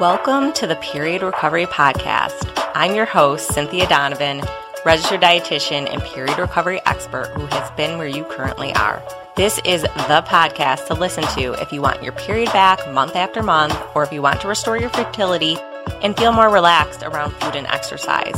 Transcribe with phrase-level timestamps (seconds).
[0.00, 2.52] Welcome to the Period Recovery Podcast.
[2.74, 4.42] I'm your host, Cynthia Donovan,
[4.84, 9.02] registered dietitian and period recovery expert who has been where you currently are.
[9.36, 13.42] This is the podcast to listen to if you want your period back month after
[13.42, 15.56] month, or if you want to restore your fertility
[16.02, 18.36] and feel more relaxed around food and exercise.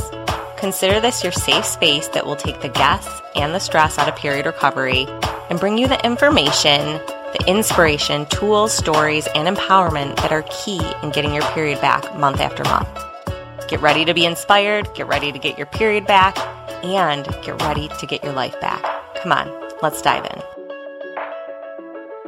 [0.55, 4.15] Consider this your safe space that will take the guess and the stress out of
[4.15, 5.07] period recovery
[5.49, 7.01] and bring you the information
[7.33, 12.39] the inspiration, tools, stories, and empowerment that are key in getting your period back month
[12.39, 12.89] after month.
[13.67, 16.37] Get ready to be inspired, get ready to get your period back,
[16.83, 18.83] and get ready to get your life back.
[19.21, 20.41] Come on, let's dive in.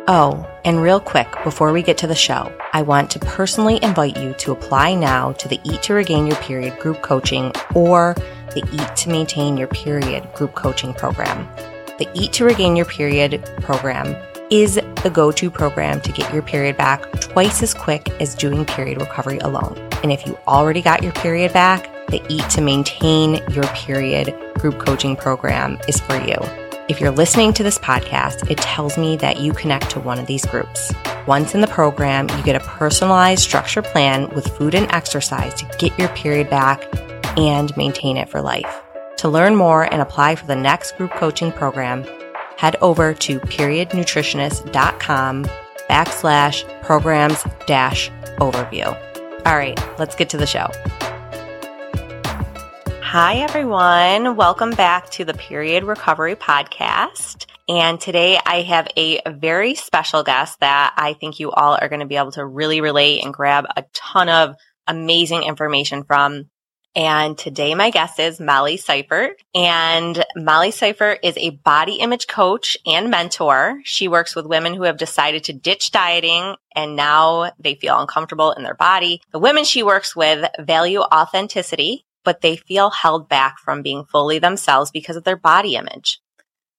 [0.08, 4.17] Oh, and real quick, before we get to the show, I want to personally invite
[4.17, 8.16] you to apply now to the Eat to Regain Your Period group coaching or
[8.53, 11.47] the Eat to Maintain Your Period group coaching program.
[11.97, 14.16] The Eat to Regain Your Period program
[14.49, 18.65] is the go to program to get your period back twice as quick as doing
[18.65, 19.77] period recovery alone.
[20.03, 24.80] And if you already got your period back, the Eat to Maintain Your Period group
[24.80, 26.35] coaching program is for you.
[26.89, 30.27] If you're listening to this podcast, it tells me that you connect to one of
[30.27, 30.91] these groups.
[31.25, 35.65] Once in the program, you get a personalized structure plan with food and exercise to
[35.77, 36.83] get your period back
[37.38, 38.81] and maintain it for life.
[39.17, 42.03] To learn more and apply for the next group coaching program,
[42.62, 45.45] head over to periodnutritionist.com
[45.90, 48.86] backslash programs dash overview.
[49.48, 50.67] All right, let's get to the show.
[53.02, 54.36] Hi, everyone.
[54.36, 57.48] Welcome back to the Period Recovery Podcast.
[57.67, 62.02] And today I have a very special guest that I think you all are going
[62.02, 66.52] to be able to really relate and grab a ton of amazing information from.
[66.95, 69.42] And today my guest is Molly Seifert.
[69.56, 73.80] And Molly Seifert is a body image coach and mentor.
[73.86, 78.52] She works with women who have decided to ditch dieting and now they feel uncomfortable
[78.52, 79.22] in their body.
[79.31, 84.39] The women she works with value authenticity, but they feel held back from being fully
[84.39, 86.20] themselves because of their body image.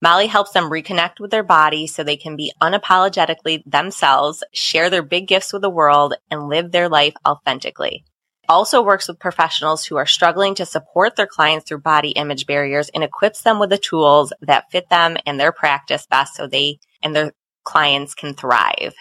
[0.03, 5.03] Molly helps them reconnect with their body so they can be unapologetically themselves, share their
[5.03, 8.05] big gifts with the world, and live their life authentically
[8.49, 12.89] also works with professionals who are struggling to support their clients through body image barriers
[12.91, 16.79] and equips them with the tools that fit them and their practice best so they
[17.03, 17.33] and their
[17.65, 18.95] clients can thrive.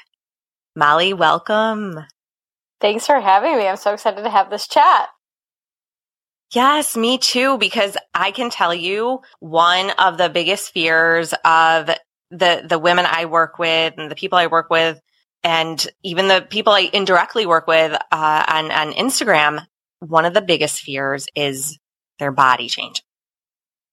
[0.75, 2.05] Molly, welcome.
[2.79, 3.67] Thanks for having me.
[3.67, 5.09] I'm so excited to have this chat.
[6.53, 11.89] Yes, me too, because I can tell you one of the biggest fears of
[12.29, 14.99] the, the women I work with and the people I work with
[15.43, 19.65] and even the people I indirectly work with uh, on on Instagram,
[19.99, 21.77] one of the biggest fears is
[22.19, 23.03] their body change.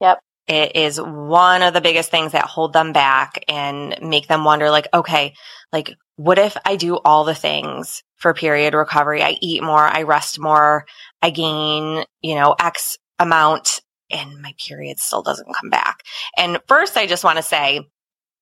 [0.00, 0.20] Yep.
[0.46, 4.70] It is one of the biggest things that hold them back and make them wonder
[4.70, 5.34] like, okay,
[5.72, 9.22] like what if I do all the things for period recovery?
[9.22, 10.86] I eat more, I rest more,
[11.20, 16.02] I gain, you know, X amount and my period still doesn't come back.
[16.36, 17.86] And first, I just want to say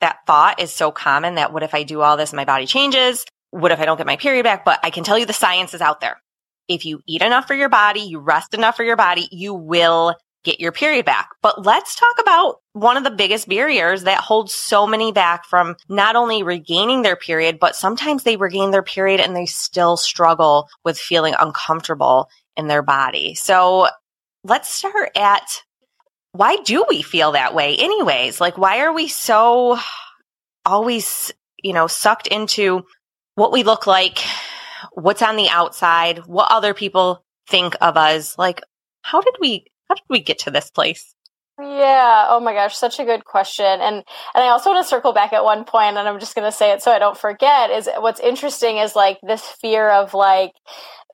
[0.00, 3.24] that thought is so common that what if I do all this my body changes?
[3.50, 4.64] What if I don't get my period back?
[4.64, 6.20] But I can tell you the science is out there.
[6.68, 10.14] If you eat enough for your body, you rest enough for your body, you will
[10.46, 11.30] get your period back.
[11.42, 15.76] But let's talk about one of the biggest barriers that holds so many back from
[15.88, 20.68] not only regaining their period, but sometimes they regain their period and they still struggle
[20.84, 23.34] with feeling uncomfortable in their body.
[23.34, 23.88] So
[24.44, 25.62] let's start at
[26.36, 28.40] why do we feel that way anyways?
[28.40, 29.78] Like, why are we so
[30.64, 31.32] always,
[31.62, 32.84] you know, sucked into
[33.34, 34.20] what we look like,
[34.92, 38.38] what's on the outside, what other people think of us?
[38.38, 38.62] Like,
[39.02, 41.15] how did we, how did we get to this place?
[41.58, 42.26] Yeah.
[42.28, 43.64] Oh my gosh, such a good question.
[43.64, 46.44] And and I also want to circle back at one point, and I'm just going
[46.46, 47.70] to say it so I don't forget.
[47.70, 50.52] Is what's interesting is like this fear of like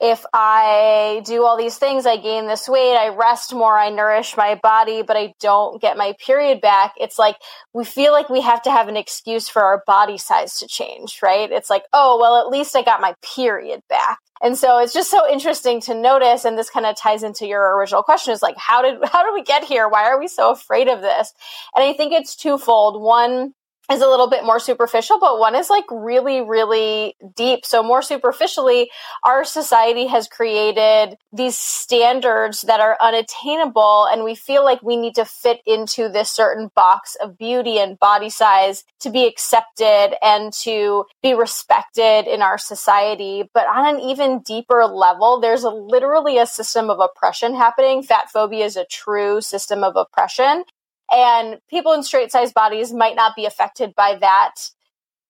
[0.00, 4.36] if I do all these things, I gain this weight, I rest more, I nourish
[4.36, 6.94] my body, but I don't get my period back.
[6.96, 7.36] It's like
[7.72, 11.20] we feel like we have to have an excuse for our body size to change,
[11.22, 11.52] right?
[11.52, 14.18] It's like, oh, well, at least I got my period back.
[14.42, 16.44] And so it's just so interesting to notice.
[16.44, 19.34] And this kind of ties into your original question is like, how did, how did
[19.34, 19.88] we get here?
[19.88, 21.32] Why are we so afraid of this?
[21.74, 23.00] And I think it's twofold.
[23.00, 23.54] One,
[23.90, 27.66] is a little bit more superficial, but one is like really, really deep.
[27.66, 28.90] So, more superficially,
[29.24, 35.16] our society has created these standards that are unattainable, and we feel like we need
[35.16, 40.52] to fit into this certain box of beauty and body size to be accepted and
[40.52, 43.50] to be respected in our society.
[43.52, 48.02] But on an even deeper level, there's a, literally a system of oppression happening.
[48.02, 50.64] Fat phobia is a true system of oppression.
[51.12, 54.54] And people in straight size bodies might not be affected by that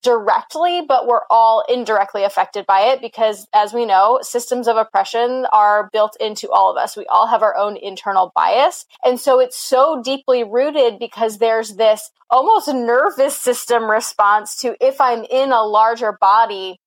[0.02, 5.46] directly, but we're all indirectly affected by it because, as we know, systems of oppression
[5.52, 6.96] are built into all of us.
[6.96, 8.84] We all have our own internal bias.
[9.04, 15.00] And so it's so deeply rooted because there's this almost nervous system response to if
[15.00, 16.78] I'm in a larger body,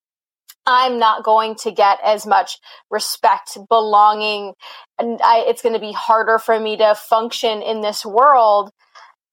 [0.66, 2.58] I'm not going to get as much
[2.90, 4.54] respect, belonging,
[4.98, 8.70] and I, it's going to be harder for me to function in this world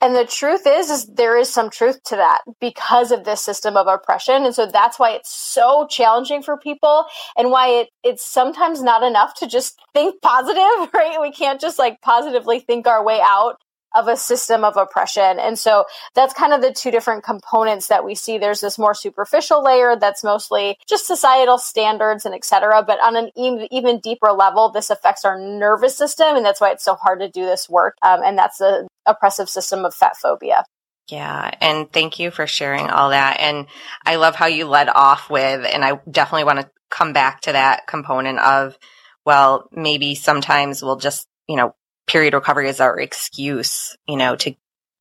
[0.04, 3.78] and the truth is, is there is some truth to that because of this system
[3.78, 4.44] of oppression.
[4.44, 7.06] And so that's why it's so challenging for people
[7.38, 11.20] and why it, it's sometimes not enough to just think positive, right?
[11.22, 13.62] We can't just like positively think our way out
[13.96, 15.40] of a system of oppression.
[15.40, 15.86] And so
[16.16, 18.38] that's kind of the two different components that we see.
[18.38, 22.84] There's this more superficial layer that's mostly just societal standards and et cetera.
[22.84, 26.36] But on an even deeper level, this affects our nervous system.
[26.36, 27.96] And that's why it's so hard to do this work.
[28.02, 30.64] Um, and that's the oppressive system of fat phobia.
[31.10, 31.52] Yeah.
[31.60, 33.42] And thank you for sharing all that.
[33.42, 33.68] And
[34.06, 37.52] I love how you led off with, and I definitely want to come back to
[37.52, 38.78] that component of,
[39.26, 41.76] well, maybe sometimes we'll just, you know,
[42.08, 44.56] period recovery is our excuse, you know, to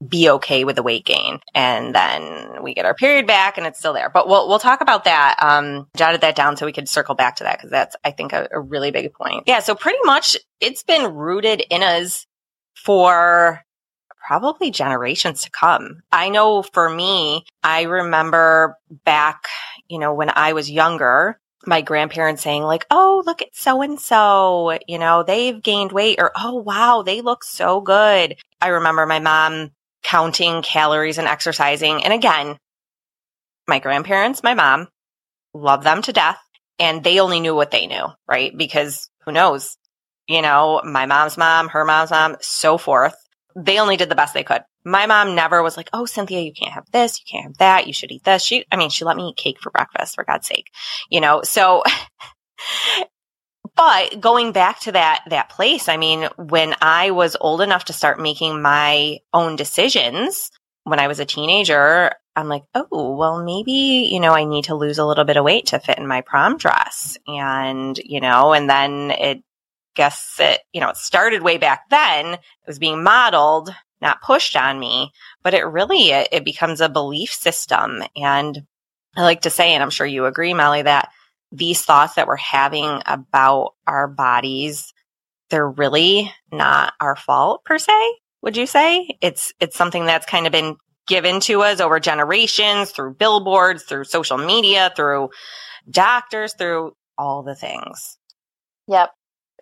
[0.07, 1.39] be okay with the weight gain.
[1.55, 4.11] And then we get our period back and it's still there.
[4.11, 5.37] But we'll, we'll talk about that.
[5.41, 8.33] Um, jotted that down so we could circle back to that because that's, I think,
[8.33, 9.45] a, a really big point.
[9.47, 9.61] Yeah.
[9.61, 12.27] So pretty much it's been rooted in us
[12.75, 13.63] for
[14.27, 16.03] probably generations to come.
[16.11, 19.47] I know for me, I remember back,
[19.89, 24.01] you know, when I was younger, my grandparents saying like, "Oh, look at so and
[24.01, 29.07] so, you know, they've gained weight," or "Oh, wow, they look so good." I remember
[29.07, 29.71] my mom
[30.03, 32.05] counting calories and exercising.
[32.05, 32.59] And again,
[33.69, 34.89] my grandparents, my mom,
[35.55, 36.41] love them to death,
[36.79, 38.57] and they only knew what they knew, right?
[38.57, 39.77] Because who knows?
[40.29, 43.15] You know, my mom's mom, her mom's mom, so forth.
[43.57, 46.53] They only did the best they could my mom never was like, Oh, Cynthia, you
[46.53, 47.21] can't have this.
[47.21, 47.87] You can't have that.
[47.87, 48.43] You should eat this.
[48.43, 50.71] She, I mean, she let me eat cake for breakfast for God's sake,
[51.11, 51.83] you know, so,
[53.77, 57.93] but going back to that, that place, I mean, when I was old enough to
[57.93, 60.51] start making my own decisions
[60.85, 64.75] when I was a teenager, I'm like, oh, well, maybe, you know, I need to
[64.75, 67.17] lose a little bit of weight to fit in my prom dress.
[67.27, 69.45] And, you know, and then it
[69.95, 72.35] guess it, you know, it started way back then.
[72.35, 73.71] It was being modeled
[74.03, 75.13] not pushed on me,
[75.43, 78.03] but it really, it, it becomes a belief system.
[78.17, 78.67] And
[79.17, 81.11] I like to say, and I'm sure you agree, Molly, that
[81.53, 84.93] these thoughts that we're having about our bodies,
[85.51, 87.93] they're really not our fault per se.
[88.43, 92.91] Would you say it's, it's something that's kind of been given to us over generations
[92.91, 95.31] through billboards, through social media, through
[95.89, 98.19] doctors, through all the things.
[98.89, 99.11] Yep.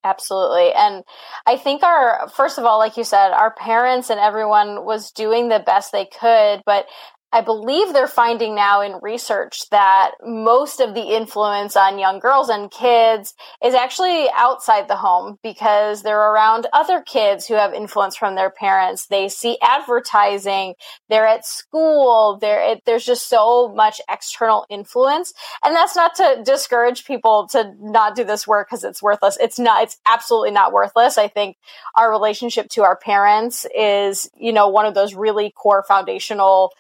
[0.03, 0.73] Absolutely.
[0.73, 1.05] And
[1.47, 5.49] I think our, first of all, like you said, our parents and everyone was doing
[5.49, 6.87] the best they could, but
[7.33, 12.49] I believe they're finding now in research that most of the influence on young girls
[12.49, 18.17] and kids is actually outside the home because they're around other kids who have influence
[18.17, 19.07] from their parents.
[19.07, 20.75] They see advertising,
[21.09, 25.33] they're at school, there there's just so much external influence.
[25.65, 29.39] And that's not to discourage people to not do this work because it's worthless.
[29.41, 31.17] It's not it's absolutely not worthless.
[31.17, 31.59] I think
[31.95, 36.73] our relationship to our parents is, you know, one of those really core foundational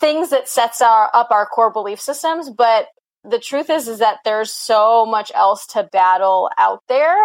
[0.00, 2.88] things that sets our up our core belief systems but
[3.24, 7.16] the truth is is that there's so much else to battle out there.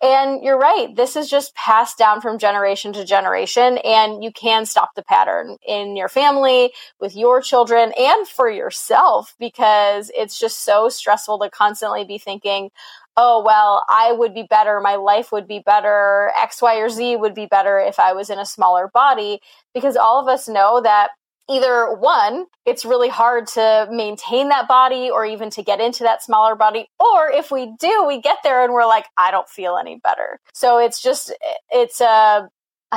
[0.00, 4.64] And you're right this is just passed down from generation to generation and you can
[4.66, 10.64] stop the pattern in your family with your children and for yourself because it's just
[10.64, 12.70] so stressful to constantly be thinking
[13.16, 17.16] oh well i would be better my life would be better x y or z
[17.16, 19.38] would be better if i was in a smaller body
[19.74, 21.10] because all of us know that
[21.50, 26.22] either one, it's really hard to maintain that body or even to get into that
[26.22, 26.86] smaller body.
[26.98, 30.38] Or if we do, we get there and we're like, I don't feel any better.
[30.54, 31.34] So it's just,
[31.70, 32.46] it's a, uh,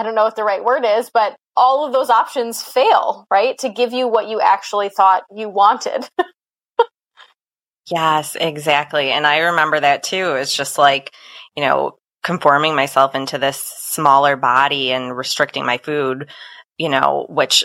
[0.06, 3.58] don't know what the right word is, but all of those options fail, right?
[3.60, 6.08] To give you what you actually thought you wanted.
[7.90, 9.12] yes, exactly.
[9.12, 10.36] And I remember that too.
[10.36, 11.12] It's just like,
[11.56, 16.30] you know, conforming myself into this smaller body and restricting my food,
[16.78, 17.64] you know, which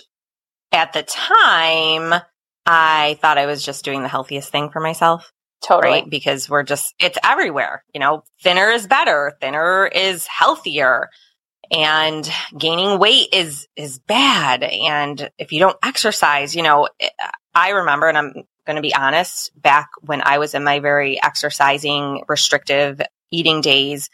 [0.73, 2.15] at the time,
[2.67, 5.33] I thought I was just doing the healthiest thing for myself.
[5.62, 5.93] Totally.
[5.93, 6.11] Right?
[6.11, 7.85] Because we're just, it's everywhere.
[7.93, 9.37] You know, thinner is better.
[9.41, 11.11] Thinner is healthier.
[11.71, 14.62] And gaining weight is, is bad.
[14.65, 16.89] And if you don't exercise, you know,
[17.55, 18.33] I remember, and I'm
[18.67, 23.00] going to be honest, back when I was in my very exercising, restrictive
[23.31, 24.11] eating days,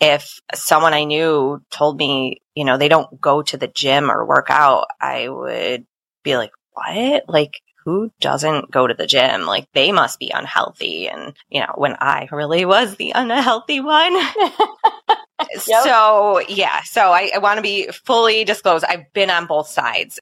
[0.00, 4.26] if someone I knew told me, you know, they don't go to the gym or
[4.26, 5.86] work out, I would
[6.26, 7.24] be like, what?
[7.28, 7.54] Like,
[7.86, 9.42] who doesn't go to the gym?
[9.42, 11.08] Like they must be unhealthy.
[11.08, 14.12] And, you know, when I really was the unhealthy one.
[15.66, 15.84] yep.
[15.84, 16.82] So, yeah.
[16.82, 18.84] So I, I want to be fully disclosed.
[18.84, 20.18] I've been on both sides.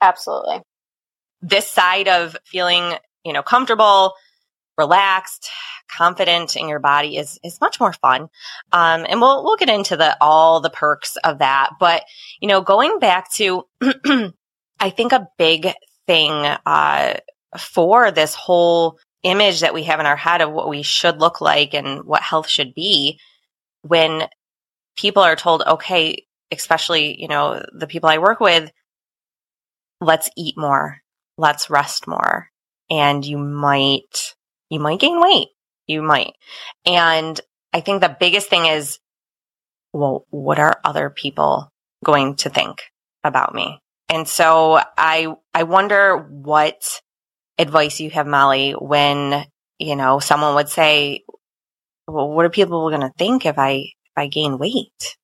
[0.00, 0.62] Absolutely.
[1.42, 2.94] This side of feeling,
[3.24, 4.14] you know, comfortable,
[4.78, 5.50] relaxed,
[5.94, 8.22] confident in your body is is much more fun.
[8.72, 11.70] Um, and we'll we'll get into the all the perks of that.
[11.78, 12.04] But
[12.40, 13.64] you know, going back to,
[14.82, 15.68] I think a big
[16.06, 17.14] thing uh,
[17.58, 21.40] for this whole image that we have in our head of what we should look
[21.40, 23.18] like and what health should be,
[23.82, 24.28] when
[24.96, 28.70] people are told, okay, especially you know the people I work with,
[30.00, 30.98] let's eat more,
[31.38, 32.50] let's rest more,
[32.90, 34.34] and you might
[34.68, 35.48] you might gain weight
[35.86, 36.34] you might.
[36.84, 37.40] And
[37.72, 38.98] I think the biggest thing is,
[39.92, 41.70] well, what are other people
[42.04, 42.78] going to think
[43.24, 43.78] about me?
[44.12, 47.00] And so I, I wonder what
[47.56, 49.46] advice you have, Molly, when,
[49.78, 51.24] you know, someone would say,
[52.06, 55.16] well, what are people going to think if I, if I gain weight?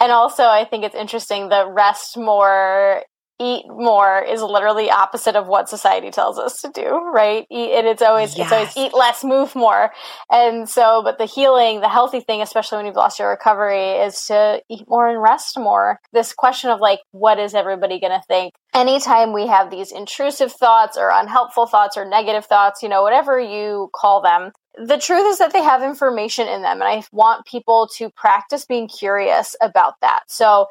[0.00, 3.02] And also, I think it's interesting the rest more
[3.40, 7.46] eat more is literally opposite of what society tells us to do, right?
[7.50, 8.46] Eat, and it's always yes.
[8.46, 9.90] it's always eat less, move more.
[10.30, 14.24] And so, but the healing, the healthy thing, especially when you've lost your recovery, is
[14.26, 15.98] to eat more and rest more.
[16.12, 18.54] This question of like, what is everybody going to think?
[18.72, 23.40] Anytime we have these intrusive thoughts or unhelpful thoughts or negative thoughts, you know, whatever
[23.40, 27.46] you call them, the truth is that they have information in them and i want
[27.46, 30.66] people to practice being curious about that so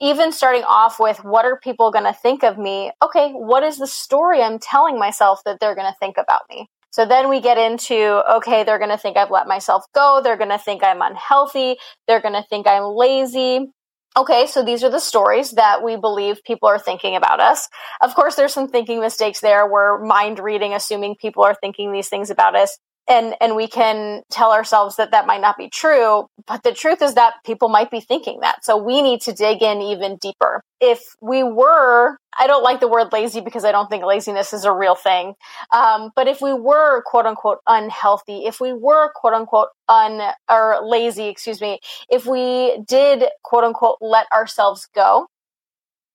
[0.00, 2.92] even starting off with what are people going to think of me?
[3.02, 6.68] Okay, what is the story I'm telling myself that they're going to think about me?
[6.90, 10.20] So then we get into, okay, they're going to think I've let myself go.
[10.22, 11.76] They're going to think I'm unhealthy.
[12.08, 13.70] They're going to think I'm lazy.
[14.16, 17.68] Okay, so these are the stories that we believe people are thinking about us.
[18.00, 19.70] Of course, there's some thinking mistakes there.
[19.70, 22.76] We're mind reading, assuming people are thinking these things about us
[23.10, 27.02] and and we can tell ourselves that that might not be true but the truth
[27.02, 28.64] is that people might be thinking that.
[28.64, 30.62] So we need to dig in even deeper.
[30.80, 34.64] If we were i don't like the word lazy because i don't think laziness is
[34.64, 35.34] a real thing.
[35.72, 40.80] Um, but if we were quote unquote unhealthy if we were quote unquote un or
[40.84, 45.26] lazy excuse me if we did quote unquote let ourselves go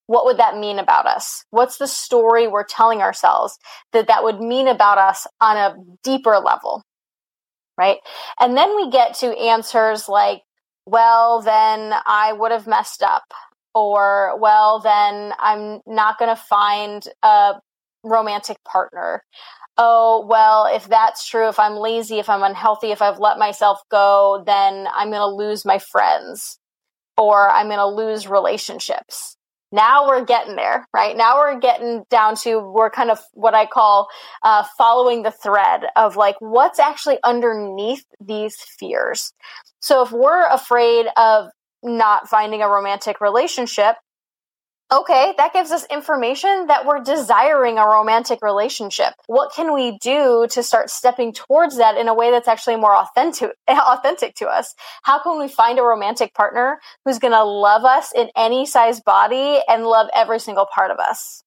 [0.08, 1.46] what would that mean about us?
[1.50, 3.58] What's the story we're telling ourselves
[3.92, 6.84] that that would mean about us on a deeper level?
[7.78, 7.98] Right.
[8.40, 10.44] And then we get to answers like,
[10.86, 13.24] well, then I would have messed up.
[13.74, 17.56] Or, well, then I'm not going to find a
[18.04, 19.24] romantic partner.
[19.78, 23.82] Oh, well, if that's true, if I'm lazy, if I'm unhealthy, if I've let myself
[23.92, 26.58] go, then I'm going to lose my friends
[27.18, 29.36] or I'm going to lose relationships
[29.76, 31.16] now we're getting there, right?
[31.16, 34.08] Now we're getting down to, we're kind of what I call
[34.42, 39.34] uh, following the thread of like what's actually underneath these fears.
[39.82, 41.50] So if we're afraid of
[41.84, 43.98] not finding a romantic relationship,
[44.92, 49.14] Okay, that gives us information that we're desiring a romantic relationship.
[49.26, 52.96] What can we do to start stepping towards that in a way that's actually more
[52.96, 54.76] authentic, authentic to us?
[55.02, 59.02] How can we find a romantic partner who's going to love us in any size
[59.02, 61.44] body and love every single part of us?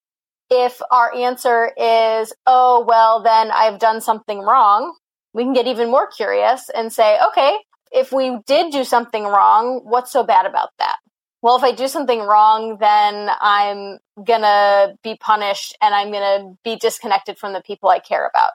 [0.50, 4.96] If our answer is, oh, well, then I've done something wrong,
[5.32, 7.56] we can get even more curious and say, okay,
[7.92, 10.96] if we did do something wrong, what's so bad about that?
[11.42, 16.76] Well, if I do something wrong, then I'm gonna be punished and I'm gonna be
[16.76, 18.50] disconnected from the people I care about.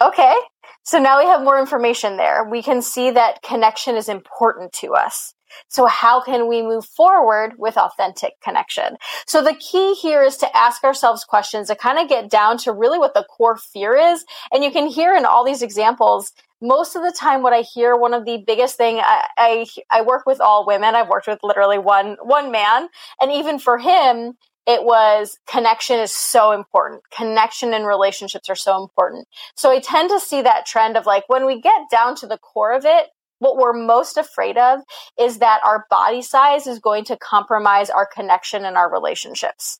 [0.00, 0.36] Okay.
[0.82, 2.44] So now we have more information there.
[2.44, 5.34] We can see that connection is important to us.
[5.68, 8.96] So how can we move forward with authentic connection?
[9.26, 12.72] So the key here is to ask ourselves questions to kind of get down to
[12.72, 14.24] really what the core fear is.
[14.52, 17.96] And you can hear in all these examples, most of the time what i hear
[17.96, 20.94] one of the biggest thing I, I, I work with all women.
[20.94, 22.88] I've worked with literally one one man.
[23.20, 24.34] And even for him
[24.66, 27.02] it was connection is so important.
[27.12, 29.28] Connection and relationships are so important.
[29.54, 32.38] So i tend to see that trend of like when we get down to the
[32.38, 33.06] core of it
[33.38, 34.80] what we're most afraid of
[35.18, 39.78] is that our body size is going to compromise our connection and our relationships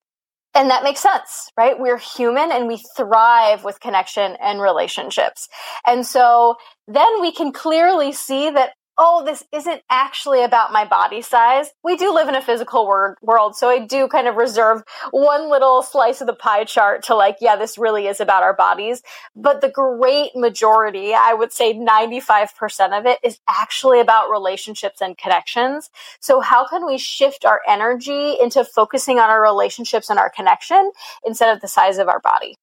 [0.56, 1.78] and that makes sense, right?
[1.78, 5.48] We're human and we thrive with connection and relationships.
[5.86, 6.56] And so
[6.88, 11.70] then we can clearly see that oh, this isn't actually about my body size.
[11.84, 15.82] We do live in a physical world, so I do kind of reserve one little
[15.82, 19.02] slice of the pie chart to like, yeah, this really is about our bodies.
[19.34, 25.16] But the great majority, I would say 95% of it is actually about relationships and
[25.18, 25.90] connections.
[26.20, 30.90] So how can we shift our energy into focusing on our relationships and our connection
[31.24, 32.56] instead of the size of our body?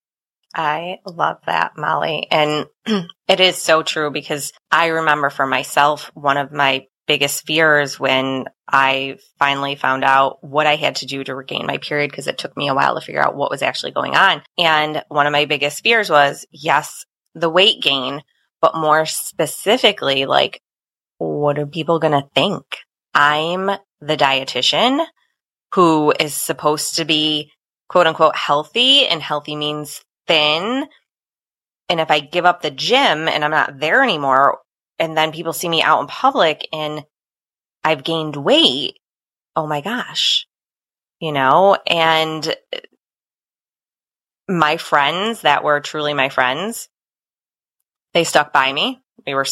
[0.54, 2.28] I love that, Molly.
[2.30, 2.68] And
[3.28, 8.46] it is so true because I remember for myself, one of my biggest fears when
[8.68, 12.38] I finally found out what I had to do to regain my period because it
[12.38, 14.42] took me a while to figure out what was actually going on.
[14.58, 17.06] And one of my biggest fears was, yes,
[17.36, 18.22] the weight gain,
[18.62, 20.62] but more specifically, like,
[21.18, 22.64] what are people going to think?
[23.14, 23.68] I'm
[24.00, 25.06] the dietitian
[25.74, 27.52] who is supposed to be
[27.90, 30.88] quote unquote healthy and healthy means thin.
[31.90, 34.60] And if I give up the gym and I'm not there anymore,
[35.00, 37.04] and then people see me out in public and
[37.84, 39.00] I've gained weight,
[39.56, 40.48] oh my gosh,
[41.20, 42.56] you know, and
[44.48, 46.90] my friends that were truly my friends,
[48.14, 49.02] they stuck by me.
[49.26, 49.46] We were,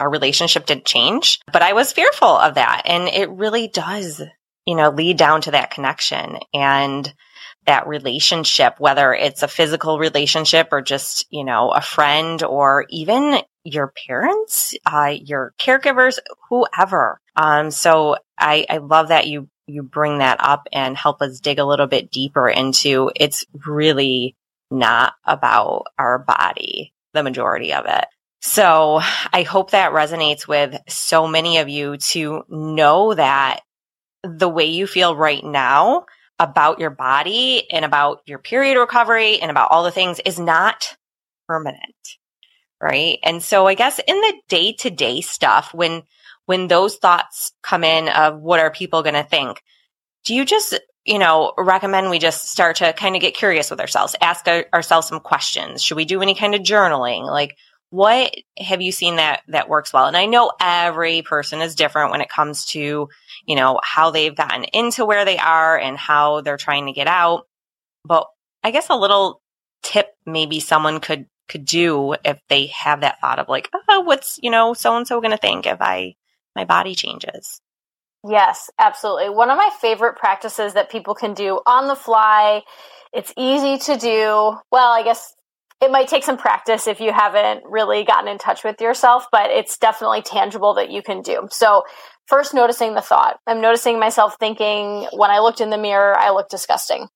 [0.00, 2.82] our relationship didn't change, but I was fearful of that.
[2.84, 4.22] And it really does,
[4.66, 7.12] you know, lead down to that connection and
[7.68, 13.42] that relationship, whether it's a physical relationship or just, you know, a friend or even
[13.62, 17.20] your parents, uh, your caregivers, whoever.
[17.36, 21.58] Um, so I, I love that you, you bring that up and help us dig
[21.58, 24.34] a little bit deeper into it's really
[24.70, 28.06] not about our body, the majority of it.
[28.40, 33.60] So I hope that resonates with so many of you to know that
[34.22, 36.06] the way you feel right now
[36.38, 40.96] about your body and about your period recovery and about all the things is not
[41.46, 41.82] permanent.
[42.80, 43.18] Right.
[43.24, 46.04] And so I guess in the day to day stuff, when,
[46.46, 49.62] when those thoughts come in of what are people going to think,
[50.24, 53.80] do you just, you know, recommend we just start to kind of get curious with
[53.80, 55.82] ourselves, ask our, ourselves some questions?
[55.82, 57.26] Should we do any kind of journaling?
[57.26, 57.56] Like,
[57.90, 60.06] what have you seen that that works well?
[60.06, 63.08] And I know every person is different when it comes to,
[63.48, 67.06] you know, how they've gotten into where they are and how they're trying to get
[67.06, 67.46] out.
[68.04, 68.26] But
[68.62, 69.40] I guess a little
[69.82, 74.38] tip maybe someone could could do if they have that thought of like, oh, what's,
[74.42, 76.14] you know, so and so going to think if I
[76.54, 77.62] my body changes.
[78.28, 79.30] Yes, absolutely.
[79.30, 82.62] One of my favorite practices that people can do on the fly.
[83.14, 84.58] It's easy to do.
[84.70, 85.32] Well, I guess
[85.80, 89.50] it might take some practice if you haven't really gotten in touch with yourself, but
[89.50, 91.48] it's definitely tangible that you can do.
[91.50, 91.84] So,
[92.28, 93.38] first, noticing the thought.
[93.46, 97.08] I'm noticing myself thinking when I looked in the mirror, I look disgusting.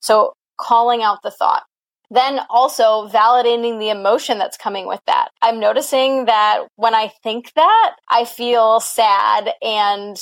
[0.00, 1.64] So, calling out the thought.
[2.10, 5.28] Then also validating the emotion that's coming with that.
[5.40, 10.16] I'm noticing that when I think that, I feel sad and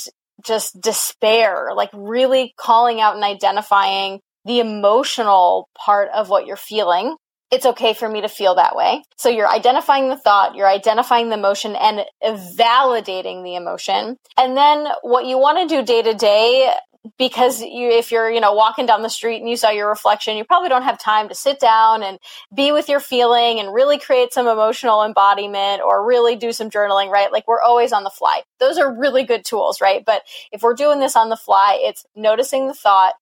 [0.45, 7.15] just despair, like really calling out and identifying the emotional part of what you're feeling
[7.51, 9.03] it's okay for me to feel that way.
[9.17, 14.17] So you're identifying the thought, you're identifying the emotion and validating the emotion.
[14.37, 16.73] And then what you want to do day to day
[17.17, 20.35] because you if you're you know walking down the street and you saw your reflection
[20.35, 22.19] you probably don't have time to sit down and
[22.53, 27.09] be with your feeling and really create some emotional embodiment or really do some journaling
[27.09, 30.61] right like we're always on the fly those are really good tools right but if
[30.61, 33.13] we're doing this on the fly it's noticing the thought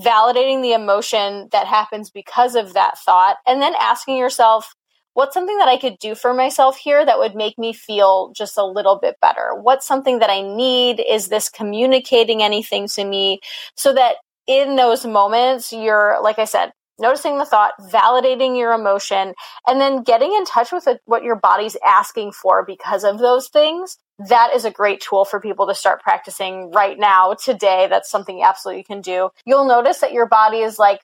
[0.00, 4.74] validating the emotion that happens because of that thought, and then asking yourself,
[5.14, 8.56] what's something that I could do for myself here that would make me feel just
[8.56, 9.50] a little bit better?
[9.54, 11.00] What's something that I need?
[11.06, 13.40] Is this communicating anything to me?
[13.76, 19.34] So that in those moments, you're, like I said, noticing the thought, validating your emotion,
[19.66, 23.48] and then getting in touch with uh, what your body's asking for because of those
[23.48, 23.96] things.
[24.18, 27.86] That is a great tool for people to start practicing right now, today.
[27.88, 29.30] That's something you absolutely can do.
[29.44, 31.00] You'll notice that your body is like,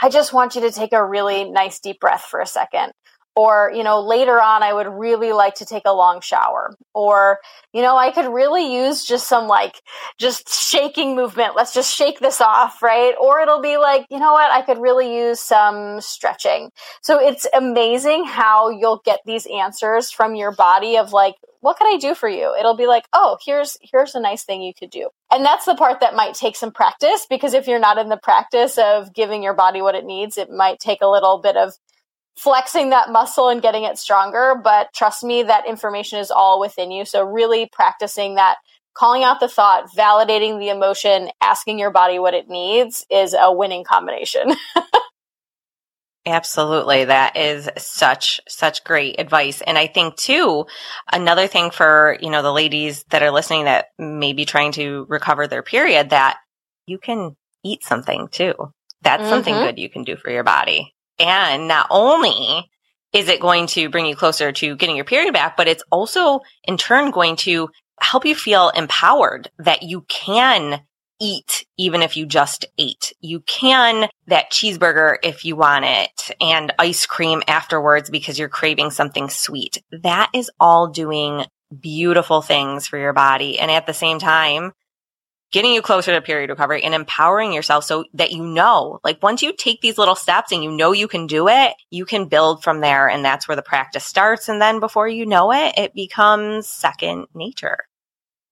[0.00, 2.92] I just want you to take a really nice deep breath for a second
[3.36, 6.74] or you know later on i would really like to take a long shower.
[6.94, 7.38] Or
[7.72, 9.82] you know i could really use just some like
[10.18, 11.54] just shaking movement.
[11.54, 13.14] Let's just shake this off right?
[13.20, 14.50] Or it'll be like you know what?
[14.50, 16.70] I could really use some stretching.
[17.02, 21.92] So it's amazing how you'll get these answers from your body of like what can
[21.92, 22.54] i do for you?
[22.58, 25.10] It'll be like oh here's here's a nice thing you could do.
[25.30, 28.16] And that's the part that might take some practice because if you're not in the
[28.16, 31.74] practice of giving your body what it needs it might take a little bit of
[32.36, 34.60] flexing that muscle and getting it stronger.
[34.62, 37.04] But trust me, that information is all within you.
[37.04, 38.56] So really practicing that,
[38.94, 43.52] calling out the thought, validating the emotion, asking your body what it needs is a
[43.52, 44.54] winning combination.
[46.26, 47.04] Absolutely.
[47.04, 49.62] That is such, such great advice.
[49.62, 50.66] And I think too,
[51.10, 55.06] another thing for, you know, the ladies that are listening that may be trying to
[55.08, 56.38] recover their period, that
[56.86, 58.54] you can eat something too.
[59.02, 59.30] That's mm-hmm.
[59.30, 60.95] something good you can do for your body.
[61.18, 62.68] And not only
[63.12, 66.40] is it going to bring you closer to getting your period back, but it's also
[66.64, 70.82] in turn going to help you feel empowered that you can
[71.18, 73.12] eat even if you just ate.
[73.20, 78.90] You can that cheeseburger if you want it and ice cream afterwards because you're craving
[78.90, 79.82] something sweet.
[80.02, 81.46] That is all doing
[81.80, 83.58] beautiful things for your body.
[83.58, 84.72] And at the same time,
[85.56, 89.40] getting you closer to period recovery and empowering yourself so that you know, like once
[89.40, 92.62] you take these little steps and you know you can do it, you can build
[92.62, 93.08] from there.
[93.08, 94.50] And that's where the practice starts.
[94.50, 97.78] And then before you know it, it becomes second nature.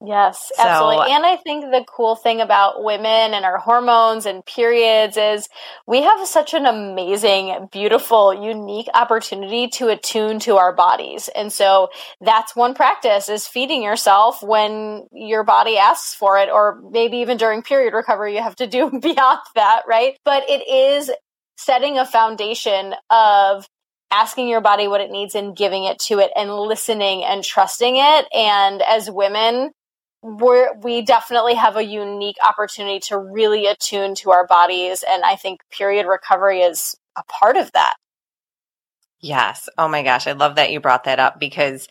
[0.07, 1.12] Yes, so, absolutely.
[1.12, 5.49] Uh, and I think the cool thing about women and our hormones and periods is
[5.87, 11.29] we have such an amazing, beautiful, unique opportunity to attune to our bodies.
[11.29, 11.88] And so
[12.21, 17.37] that's one practice is feeding yourself when your body asks for it, or maybe even
[17.37, 20.19] during period recovery, you have to do beyond that, right?
[20.25, 21.11] But it is
[21.57, 23.67] setting a foundation of
[24.11, 27.97] asking your body what it needs and giving it to it and listening and trusting
[27.97, 28.27] it.
[28.33, 29.73] And as women,
[30.25, 35.05] we're, we definitely have a unique opportunity to really attune to our bodies.
[35.07, 37.97] And I think period recovery is a part of that.
[39.21, 39.69] Yes.
[39.77, 40.27] Oh my gosh.
[40.27, 41.89] I love that you brought that up because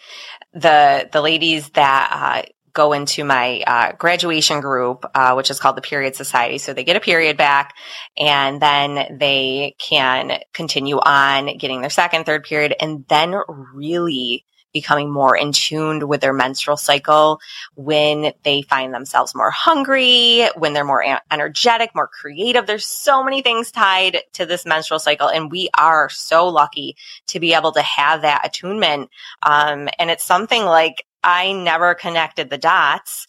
[0.51, 5.77] the, the ladies that, uh, go into my uh, graduation group, uh, which is called
[5.77, 6.57] the Period Society.
[6.57, 7.75] So they get a period back
[8.17, 13.35] and then they can continue on getting their second, third period and then
[13.75, 17.39] really becoming more in tuned with their menstrual cycle
[17.75, 22.65] when they find themselves more hungry, when they're more energetic, more creative.
[22.65, 25.29] There's so many things tied to this menstrual cycle.
[25.29, 26.95] And we are so lucky
[27.27, 29.09] to be able to have that attunement.
[29.43, 33.27] Um, and it's something like I never connected the dots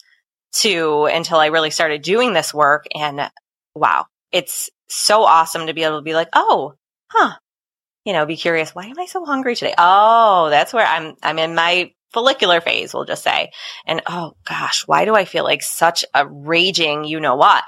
[0.53, 2.85] to until I really started doing this work.
[2.95, 3.29] And
[3.73, 6.73] wow, it's so awesome to be able to be like, oh,
[7.07, 7.35] huh,
[8.05, 9.73] you know, be curious, why am I so hungry today?
[9.77, 13.51] Oh, that's where I'm, I'm in my follicular phase, we'll just say.
[13.85, 17.63] And oh gosh, why do I feel like such a raging, you know what?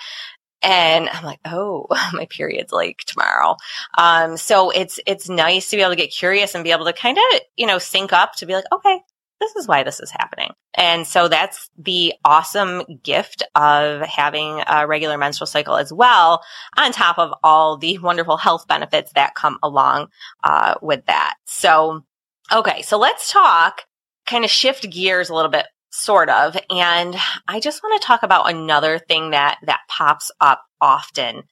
[0.62, 3.58] And I'm like, oh, my period's like tomorrow.
[3.98, 6.94] Um, so it's, it's nice to be able to get curious and be able to
[6.94, 9.00] kind of, you know, sync up to be like, okay,
[9.40, 10.52] this is why this is happening.
[10.74, 16.44] And so that's the awesome gift of having a regular menstrual cycle as well,
[16.76, 20.08] on top of all the wonderful health benefits that come along
[20.44, 21.36] uh, with that.
[21.46, 22.04] So,
[22.52, 23.84] okay, so let's talk,
[24.26, 26.58] kind of shift gears a little bit, sort of.
[26.70, 27.16] And
[27.48, 31.44] I just want to talk about another thing that that pops up often,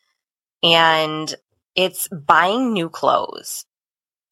[0.62, 1.34] and
[1.76, 3.66] it's buying new clothes.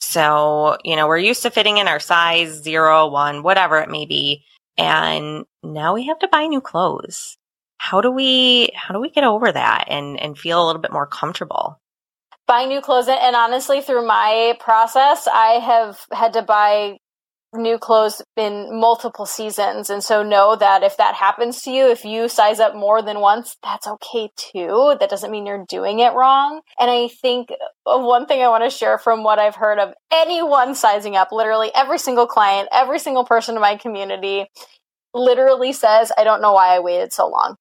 [0.03, 4.05] So, you know, we're used to fitting in our size zero, one, whatever it may
[4.05, 4.43] be.
[4.77, 7.37] And now we have to buy new clothes.
[7.77, 10.91] How do we, how do we get over that and, and feel a little bit
[10.91, 11.79] more comfortable?
[12.47, 13.07] Buying new clothes.
[13.07, 16.97] And honestly, through my process, I have had to buy
[17.53, 19.89] new clothes in multiple seasons.
[19.89, 23.19] And so know that if that happens to you, if you size up more than
[23.19, 24.95] once, that's okay too.
[24.99, 26.61] That doesn't mean you're doing it wrong.
[26.79, 27.49] And I think
[27.85, 31.31] uh, one thing I want to share from what I've heard of anyone sizing up,
[31.31, 34.47] literally every single client, every single person in my community
[35.13, 37.55] literally says, I don't know why I waited so long.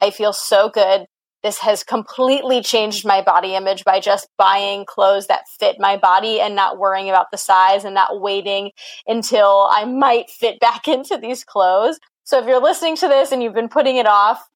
[0.00, 1.06] I feel so good
[1.42, 6.40] this has completely changed my body image by just buying clothes that fit my body
[6.40, 8.70] and not worrying about the size and not waiting
[9.06, 11.98] until I might fit back into these clothes.
[12.24, 14.48] So if you're listening to this and you've been putting it off,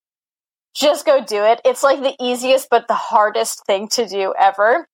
[0.75, 1.61] just go do it.
[1.65, 4.87] It's like the easiest but the hardest thing to do ever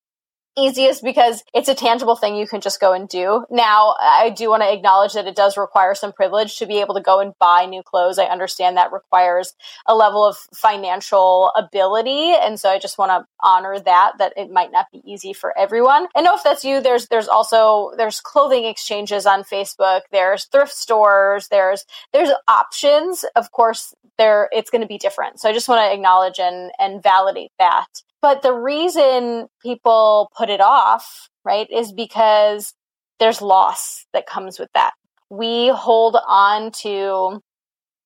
[0.59, 3.45] easiest because it's a tangible thing you can just go and do.
[3.51, 6.95] Now, I do want to acknowledge that it does require some privilege to be able
[6.95, 8.19] to go and buy new clothes.
[8.19, 9.55] I understand that requires
[9.87, 12.33] a level of financial ability.
[12.33, 15.57] And so I just want to honor that, that it might not be easy for
[15.59, 16.07] everyone.
[16.15, 20.03] And know if that's you, there's, there's also, there's clothing exchanges on Facebook.
[20.11, 21.49] There's thrift stores.
[21.49, 23.25] There's, there's options.
[23.37, 25.41] Of course, there, it's going to be different.
[25.41, 27.87] So I just want to acknowledge and, and validate that.
[28.23, 32.73] But the reason people put it off, right, is because
[33.19, 34.93] there's loss that comes with that.
[35.29, 37.41] We hold on to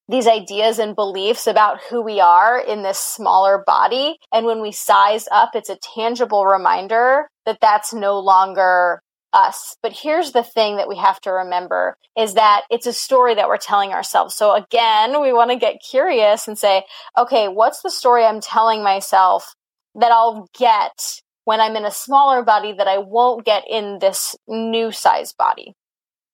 [0.09, 4.17] these ideas and beliefs about who we are in this smaller body.
[4.33, 9.03] And when we size up, it's a tangible reminder that that's no longer
[9.33, 9.77] us.
[9.83, 13.49] But here's the thing that we have to remember is that it's a story that
[13.49, 14.35] we're telling ourselves.
[14.35, 16.85] So again, we want to get curious and say,
[17.19, 19.56] okay, what's the story I'm telling myself
[19.97, 24.37] that I'll get when I'm in a smaller body that I won't get in this
[24.49, 25.75] new size body.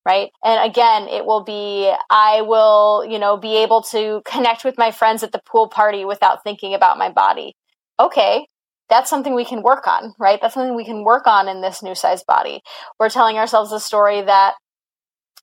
[0.05, 0.31] Right.
[0.45, 4.91] And again, it will be, I will, you know, be able to connect with my
[4.91, 7.55] friends at the pool party without thinking about my body.
[8.01, 8.47] Okay.
[8.89, 10.41] That's something we can work on, right?
[10.43, 12.63] That's something we can work on in this new size body.
[12.99, 14.55] We're telling ourselves a story that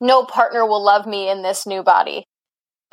[0.02, 2.26] no partner will love me in this new body.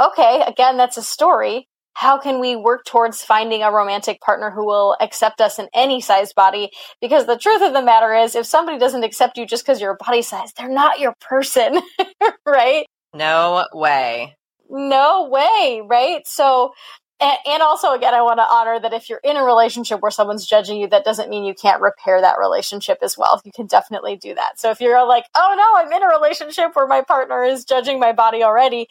[0.00, 0.44] Okay.
[0.46, 4.98] Again, that's a story how can we work towards finding a romantic partner who will
[5.00, 6.70] accept us in any size body?
[7.00, 9.96] Because the truth of the matter is, if somebody doesn't accept you just because you're
[9.98, 11.80] a body size, they're not your person,
[12.46, 12.84] right?
[13.14, 14.36] No way.
[14.68, 16.20] No way, right?
[16.26, 16.74] So,
[17.18, 20.10] and, and also, again, I want to honor that if you're in a relationship where
[20.10, 23.40] someone's judging you, that doesn't mean you can't repair that relationship as well.
[23.42, 24.60] You can definitely do that.
[24.60, 27.98] So if you're like, oh no, I'm in a relationship where my partner is judging
[27.98, 28.88] my body already,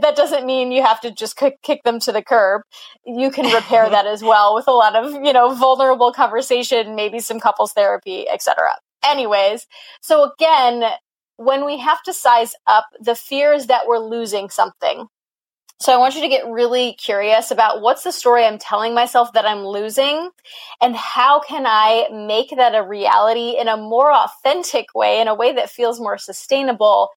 [0.00, 2.62] that doesn't mean you have to just kick, them to the curb.
[3.04, 7.18] You can repair that as well with a lot of, you know, vulnerable conversation, maybe
[7.18, 8.70] some couples therapy, etc.
[9.04, 9.66] Anyways,
[10.00, 10.84] so again,
[11.36, 15.06] when we have to size up, the fear is that we're losing something.
[15.80, 19.32] So I want you to get really curious about what's the story I'm telling myself
[19.32, 20.30] that I'm losing
[20.80, 25.34] and how can I make that a reality in a more authentic way, in a
[25.34, 27.10] way that feels more sustainable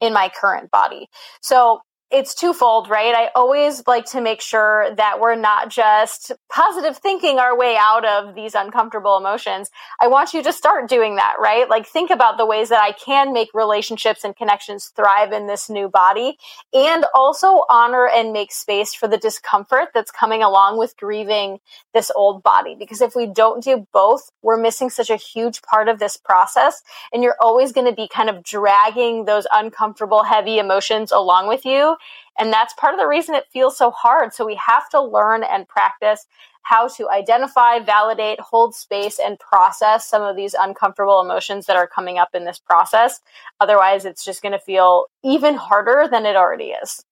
[0.00, 1.08] in my current body.
[1.42, 1.80] So
[2.14, 3.12] it's twofold, right?
[3.12, 8.04] I always like to make sure that we're not just positive thinking our way out
[8.04, 9.68] of these uncomfortable emotions.
[10.00, 11.68] I want you to start doing that, right?
[11.68, 15.68] Like think about the ways that I can make relationships and connections thrive in this
[15.68, 16.38] new body
[16.72, 21.58] and also honor and make space for the discomfort that's coming along with grieving
[21.94, 22.76] this old body.
[22.78, 26.80] Because if we don't do both, we're missing such a huge part of this process
[27.12, 31.64] and you're always going to be kind of dragging those uncomfortable, heavy emotions along with
[31.64, 31.96] you
[32.38, 34.32] and that's part of the reason it feels so hard.
[34.32, 36.26] So we have to learn and practice
[36.62, 41.86] how to identify, validate, hold space, and process some of these uncomfortable emotions that are
[41.86, 43.20] coming up in this process.
[43.60, 47.04] Otherwise, it's just going to feel even harder than it already is.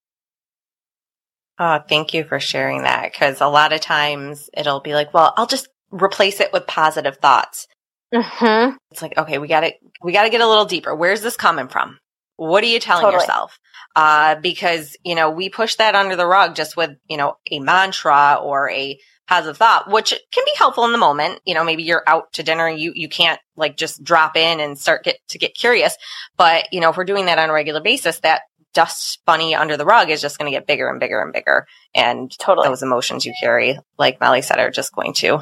[1.59, 3.12] Oh, thank you for sharing that.
[3.12, 7.18] Because a lot of times it'll be like, well, I'll just replace it with positive
[7.18, 7.68] thoughts.
[8.12, 8.76] Mm-hmm.
[8.90, 10.94] It's like, okay, we got to we got to get a little deeper.
[10.94, 11.98] Where's this coming from?
[12.37, 13.23] What are you telling totally.
[13.23, 13.59] yourself?
[13.95, 17.61] Uh, because, you know, we push that under the rug just with, you know, a
[17.61, 21.40] mantra or a positive thought, which can be helpful in the moment.
[21.45, 24.61] You know, maybe you're out to dinner and you, you can't like just drop in
[24.61, 25.97] and start get to get curious.
[26.37, 28.42] But, you know, if we're doing that on a regular basis, that
[28.75, 31.66] dust bunny under the rug is just going to get bigger and bigger and bigger.
[31.95, 32.68] And totally.
[32.68, 35.40] those emotions you carry, like Molly said, are just going to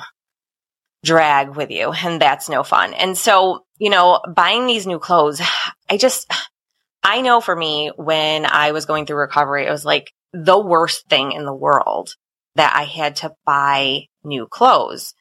[1.05, 1.93] drag with you.
[1.93, 2.95] And that's no fun.
[2.95, 5.41] And so, you know, buying these new clothes,
[5.89, 6.31] I just,
[7.03, 11.09] I know for me, when I was going through recovery, it was like the worst
[11.09, 12.15] thing in the world
[12.57, 15.15] that I had to buy new clothes.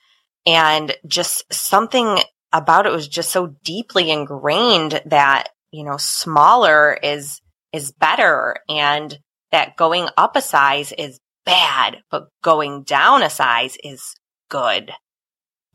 [0.45, 2.19] And just something
[2.51, 7.39] about it was just so deeply ingrained that, you know, smaller is,
[7.71, 9.17] is better and
[9.51, 14.15] that going up a size is bad, but going down a size is
[14.49, 14.91] good.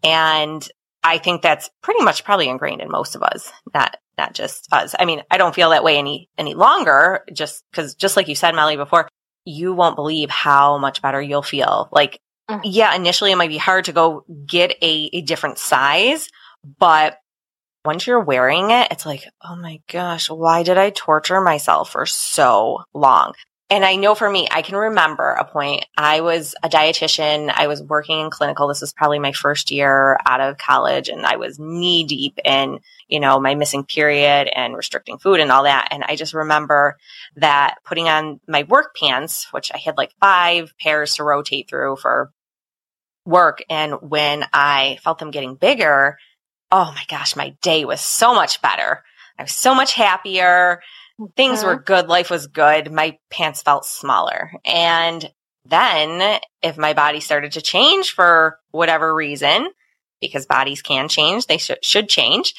[0.03, 0.67] And
[1.05, 4.95] I think that's pretty much probably ingrained in most of us, not not just us.
[4.99, 8.35] I mean, I don't feel that way any any longer just cuz just like you
[8.35, 9.09] said Molly, before,
[9.45, 11.89] you won't believe how much better you'll feel.
[11.93, 12.19] Like
[12.51, 12.61] mm.
[12.65, 16.29] yeah, initially it might be hard to go get a, a different size,
[16.79, 17.19] but
[17.85, 22.07] once you're wearing it, it's like, oh my gosh, why did I torture myself for
[22.07, 23.35] so long?
[23.71, 25.87] And I know for me, I can remember a point.
[25.97, 27.51] I was a dietitian.
[27.53, 28.69] I was working in clinical.
[28.69, 32.81] This was probably my first year out of college and I was knee deep in,
[33.09, 35.89] you know, my missing period and restricting food and all that.
[35.91, 36.99] And I just remember
[37.37, 41.97] that putting on my work pants, which I had like five pairs to rotate through
[41.97, 42.33] for
[43.25, 43.63] work.
[43.71, 46.19] And when I felt them getting bigger,
[46.71, 49.03] oh my gosh, my day was so much better.
[49.39, 50.81] I was so much happier
[51.37, 54.53] things were good, life was good, my pants felt smaller.
[54.65, 55.31] And
[55.65, 59.69] then if my body started to change for whatever reason,
[60.21, 62.55] because bodies can change, they sh- should change,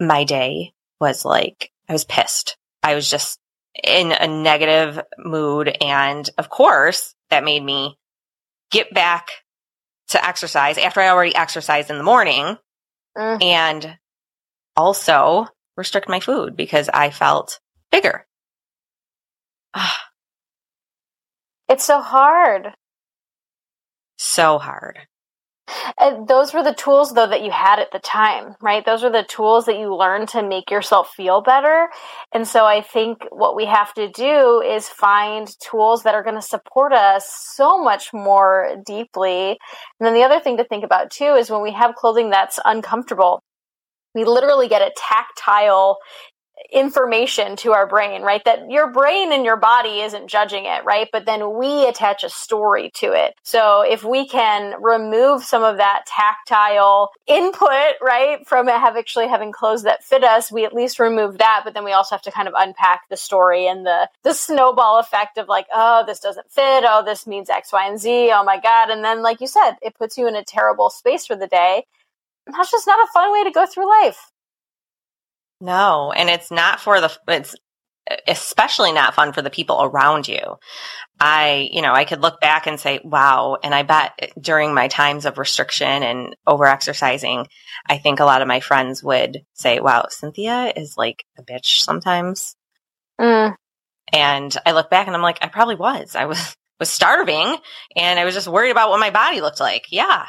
[0.00, 2.56] my day was like, I was pissed.
[2.82, 3.38] I was just
[3.82, 5.76] in a negative mood.
[5.80, 7.98] And of course, that made me
[8.70, 9.30] get back
[10.08, 12.56] to exercise after I already exercised in the morning.
[13.16, 13.42] Mm.
[13.42, 13.98] And
[14.76, 17.60] also restrict my food because I felt
[17.90, 18.26] bigger.
[19.74, 20.00] Ah.
[21.68, 22.74] it's so hard.
[24.16, 25.00] So hard.
[25.98, 28.84] And those were the tools, though, that you had at the time, right?
[28.84, 31.88] Those were the tools that you learned to make yourself feel better.
[32.32, 36.34] And so I think what we have to do is find tools that are going
[36.34, 39.58] to support us so much more deeply.
[39.98, 42.60] And then the other thing to think about, too, is when we have clothing that's
[42.64, 43.42] uncomfortable,
[44.14, 45.98] we literally get a tactile
[46.72, 48.44] information to our brain, right?
[48.44, 51.08] That your brain and your body isn't judging it, right?
[51.12, 53.34] But then we attach a story to it.
[53.42, 59.52] So if we can remove some of that tactile input, right, from have actually having
[59.52, 61.62] clothes that fit us, we at least remove that.
[61.64, 64.98] But then we also have to kind of unpack the story and the, the snowball
[64.98, 66.84] effect of like, oh, this doesn't fit.
[66.86, 68.30] Oh, this means X, Y, and Z.
[68.32, 68.90] Oh my God.
[68.90, 71.84] And then, like you said, it puts you in a terrible space for the day.
[72.46, 74.18] That's just not a fun way to go through life.
[75.60, 77.54] No, and it's not for the, it's
[78.26, 80.56] especially not fun for the people around you.
[81.20, 83.56] I, you know, I could look back and say, wow.
[83.62, 87.46] And I bet during my times of restriction and over exercising,
[87.88, 91.80] I think a lot of my friends would say, wow, Cynthia is like a bitch
[91.80, 92.56] sometimes.
[93.20, 93.54] Mm.
[94.12, 96.14] And I look back and I'm like, I probably was.
[96.16, 97.56] I was, was starving
[97.96, 99.86] and I was just worried about what my body looked like.
[99.90, 100.26] Yeah.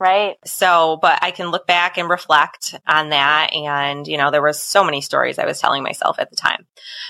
[0.00, 0.36] Right.
[0.44, 3.52] So, but I can look back and reflect on that.
[3.54, 6.66] And, you know, there were so many stories I was telling myself at the time.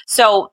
[0.07, 0.53] So,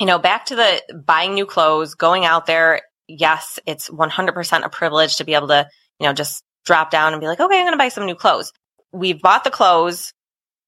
[0.00, 2.82] you know, back to the buying new clothes, going out there.
[3.06, 5.68] Yes, it's 100% a privilege to be able to,
[6.00, 8.14] you know, just drop down and be like, okay, I'm going to buy some new
[8.14, 8.52] clothes.
[8.92, 10.14] We've bought the clothes.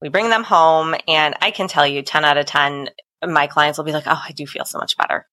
[0.02, 2.90] We bring them home and I can tell you 10 out of 10,
[3.26, 5.26] my clients will be like, oh, I do feel so much better,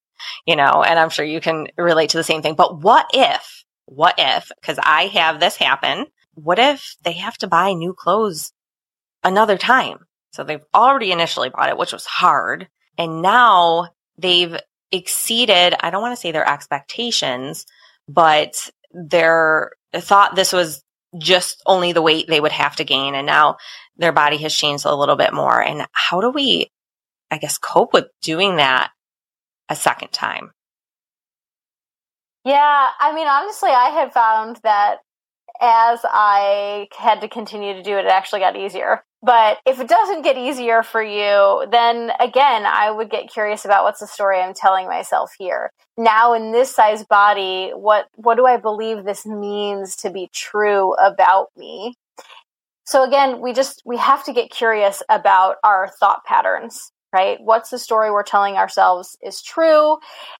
[0.45, 2.55] you know, and I'm sure you can relate to the same thing.
[2.55, 3.60] But what if
[3.91, 8.53] what if, because I have this happen, what if they have to buy new clothes
[9.21, 9.97] another time?
[10.31, 12.69] So they've already initially bought it, which was hard.
[12.97, 14.55] And now they've
[14.93, 17.65] exceeded, I don't want to say their expectations,
[18.07, 20.81] but their thought this was
[21.17, 23.13] just only the weight they would have to gain.
[23.13, 23.57] And now
[23.97, 25.61] their body has changed a little bit more.
[25.61, 26.71] And how do we,
[27.29, 28.91] I guess, cope with doing that
[29.67, 30.51] a second time?
[32.45, 34.97] Yeah, I mean, honestly, I had found that
[35.61, 39.03] as I had to continue to do it, it actually got easier.
[39.23, 43.83] But if it doesn't get easier for you, then again, I would get curious about
[43.83, 45.71] what's the story I'm telling myself here.
[45.95, 50.95] Now in this size body, what what do I believe this means to be true
[50.95, 51.93] about me?
[52.83, 57.37] So again, we just we have to get curious about our thought patterns right?
[57.41, 59.97] What's the story we're telling ourselves is true?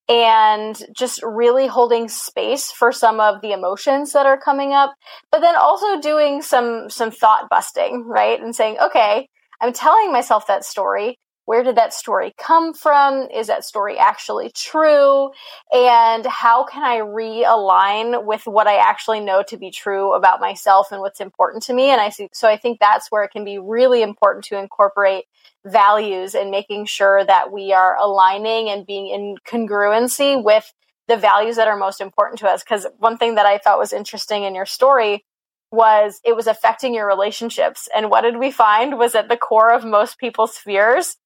[0.08, 4.94] And just really holding space for some of the emotions that are coming up,
[5.32, 8.42] but then also doing some, some thought busting, right?
[8.42, 9.28] And saying, okay,
[9.60, 11.18] I'm telling myself that story.
[11.46, 13.28] Where did that story come from?
[13.34, 15.32] Is that story actually true?
[15.74, 20.92] And how can I realign with what I actually know to be true about myself
[20.92, 21.90] and what's important to me?
[21.90, 25.26] And I see, so I think that's where it can be really important to incorporate
[25.66, 30.72] values and making sure that we are aligning and being in congruency with
[31.08, 32.64] the values that are most important to us.
[32.64, 35.24] Because one thing that I thought was interesting in your story
[35.72, 37.88] was it was affecting your relationships.
[37.96, 41.18] And what did we find was at the core of most people's fears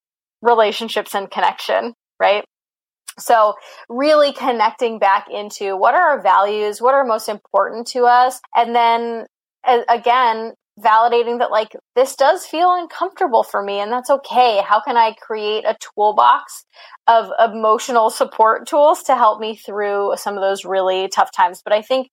[0.41, 2.45] relationships and connection, right?
[3.17, 3.55] So
[3.89, 8.75] really connecting back into what are our values, what are most important to us, and
[8.75, 9.25] then
[9.89, 14.61] again validating that like this does feel uncomfortable for me and that's okay.
[14.65, 16.65] How can i create a toolbox
[17.07, 21.61] of emotional support tools to help me through some of those really tough times?
[21.63, 22.09] But i think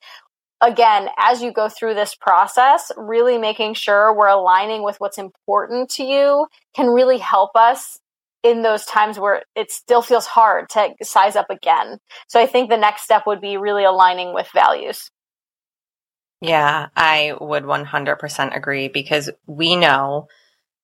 [0.60, 5.90] again as you go through this process really making sure we're aligning with what's important
[5.90, 7.98] to you can really help us
[8.42, 11.98] in those times where it still feels hard to size up again.
[12.28, 15.10] So i think the next step would be really aligning with values
[16.42, 20.26] yeah, I would 100% agree because we know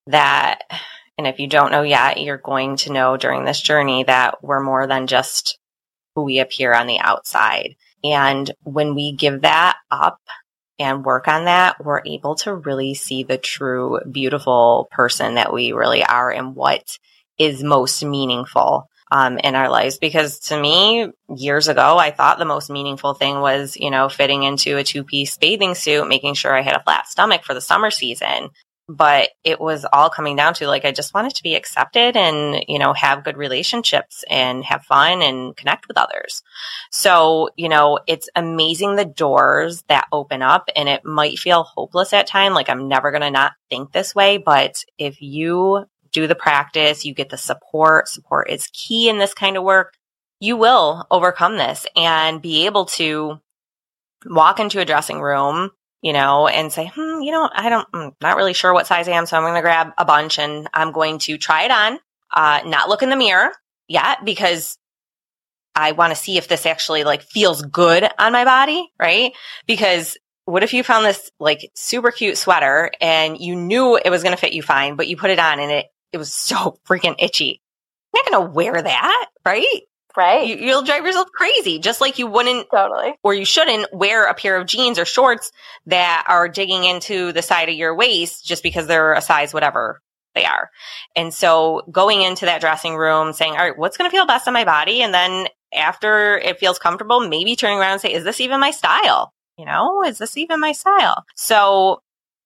[0.06, 0.62] that,
[1.18, 4.62] and if you don't know yet, you're going to know during this journey that we're
[4.62, 5.58] more than just
[6.14, 7.74] who we appear on the outside.
[8.04, 10.20] And when we give that up
[10.78, 15.72] and work on that, we're able to really see the true, beautiful person that we
[15.72, 16.98] really are and what
[17.36, 19.98] is most meaningful um, in our lives.
[19.98, 24.42] Because to me, years ago, I thought the most meaningful thing was, you know, fitting
[24.42, 27.60] into a two piece bathing suit, making sure I had a flat stomach for the
[27.60, 28.50] summer season.
[28.90, 32.64] But it was all coming down to like, I just wanted to be accepted and,
[32.68, 36.42] you know, have good relationships and have fun and connect with others.
[36.90, 42.14] So, you know, it's amazing the doors that open up and it might feel hopeless
[42.14, 42.54] at time.
[42.54, 44.38] Like I'm never going to not think this way.
[44.38, 45.84] But if you
[46.18, 48.08] do the practice, you get the support.
[48.08, 49.94] Support is key in this kind of work.
[50.40, 53.40] You will overcome this and be able to
[54.26, 55.70] walk into a dressing room,
[56.02, 59.08] you know, and say, hmm, you know, I don't, I'm not really sure what size
[59.08, 59.26] I am.
[59.26, 61.98] So I'm going to grab a bunch and I'm going to try it on,
[62.32, 63.50] uh, not look in the mirror
[63.88, 64.78] yet because
[65.74, 69.32] I want to see if this actually like feels good on my body, right?
[69.66, 74.22] Because what if you found this like super cute sweater and you knew it was
[74.22, 76.78] going to fit you fine, but you put it on and it it was so
[76.88, 77.60] freaking itchy.
[78.14, 79.82] I'm not going to wear that, right?
[80.16, 80.58] Right.
[80.58, 84.34] You, will drive yourself crazy, just like you wouldn't totally or you shouldn't wear a
[84.34, 85.52] pair of jeans or shorts
[85.86, 90.00] that are digging into the side of your waist just because they're a size whatever
[90.34, 90.70] they are.
[91.14, 94.48] And so going into that dressing room saying, all right, what's going to feel best
[94.48, 95.02] on my body?
[95.02, 98.70] And then after it feels comfortable, maybe turning around and say, is this even my
[98.70, 99.32] style?
[99.56, 101.24] You know, is this even my style?
[101.36, 102.02] So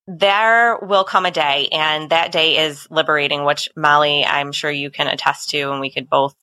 [0.06, 4.90] there will come a day and that day is liberating, which Molly, I'm sure you
[4.90, 5.70] can attest to.
[5.70, 6.34] And we could both,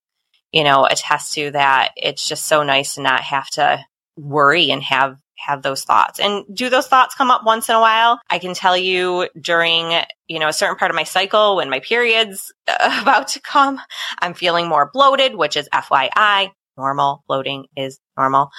[0.51, 1.91] you know, attest to that.
[1.97, 3.83] It's just so nice to not have to
[4.17, 6.19] worry and have have those thoughts.
[6.19, 8.19] And do those thoughts come up once in a while?
[8.29, 9.91] I can tell you during,
[10.27, 13.79] you know, a certain part of my cycle when my period's about to come,
[14.19, 17.23] I'm feeling more bloated, which is FYI normal.
[17.27, 18.49] Bloating is normal.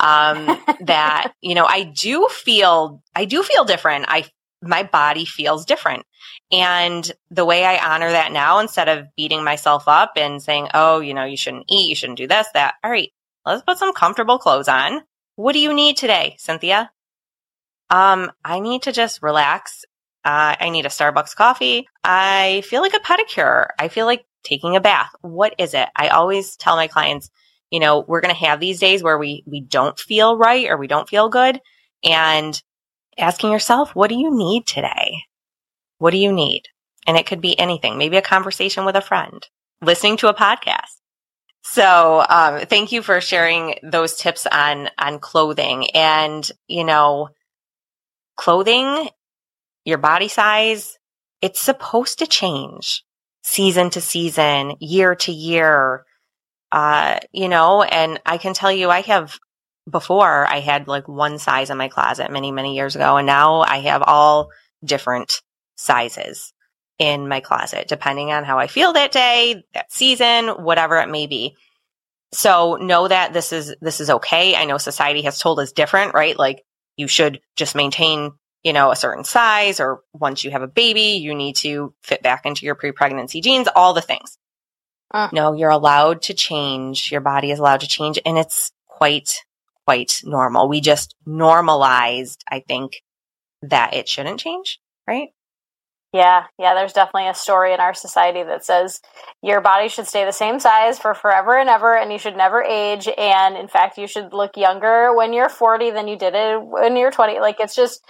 [0.00, 4.06] Um, that, you know, I do feel, I do feel different.
[4.08, 4.26] I,
[4.62, 6.04] my body feels different.
[6.52, 11.00] And the way I honor that now, instead of beating myself up and saying, oh,
[11.00, 13.10] you know, you shouldn't eat, you shouldn't do this, that, all right,
[13.46, 15.00] let's put some comfortable clothes on.
[15.36, 16.90] What do you need today, Cynthia?
[17.88, 19.84] Um, I need to just relax.
[20.24, 21.88] Uh, I need a Starbucks coffee.
[22.04, 23.68] I feel like a pedicure.
[23.78, 25.10] I feel like taking a bath.
[25.22, 25.88] What is it?
[25.96, 27.30] I always tell my clients,
[27.70, 30.76] you know, we're going to have these days where we, we don't feel right or
[30.76, 31.60] we don't feel good
[32.04, 32.60] and
[33.18, 35.24] asking yourself, what do you need today?
[35.98, 36.64] What do you need?
[37.06, 39.46] And it could be anything, maybe a conversation with a friend,
[39.82, 40.96] listening to a podcast.
[41.62, 47.28] So, um, thank you for sharing those tips on, on clothing and, you know,
[48.36, 49.10] clothing,
[49.84, 50.98] your body size,
[51.42, 53.04] it's supposed to change
[53.42, 56.04] season to season, year to year.
[56.72, 59.38] Uh, you know, and I can tell you, I have
[59.90, 63.16] before I had like one size in my closet many, many years ago.
[63.16, 64.50] And now I have all
[64.84, 65.42] different
[65.76, 66.52] sizes
[66.98, 71.26] in my closet, depending on how I feel that day, that season, whatever it may
[71.26, 71.56] be.
[72.32, 74.54] So know that this is, this is okay.
[74.54, 76.38] I know society has told us different, right?
[76.38, 76.62] Like
[76.96, 78.32] you should just maintain,
[78.62, 82.22] you know, a certain size or once you have a baby, you need to fit
[82.22, 84.36] back into your pre-pregnancy jeans, all the things.
[85.10, 85.28] Uh.
[85.32, 87.10] No, you're allowed to change.
[87.10, 89.42] Your body is allowed to change and it's quite,
[89.86, 90.68] quite normal.
[90.68, 93.02] We just normalized, I think,
[93.62, 95.28] that it shouldn't change, right?
[96.12, 99.00] Yeah, yeah, there's definitely a story in our society that says
[99.42, 102.62] your body should stay the same size for forever and ever, and you should never
[102.62, 103.08] age.
[103.16, 106.96] And in fact, you should look younger when you're 40 than you did it when
[106.96, 107.38] you're 20.
[107.38, 108.04] Like, it's just,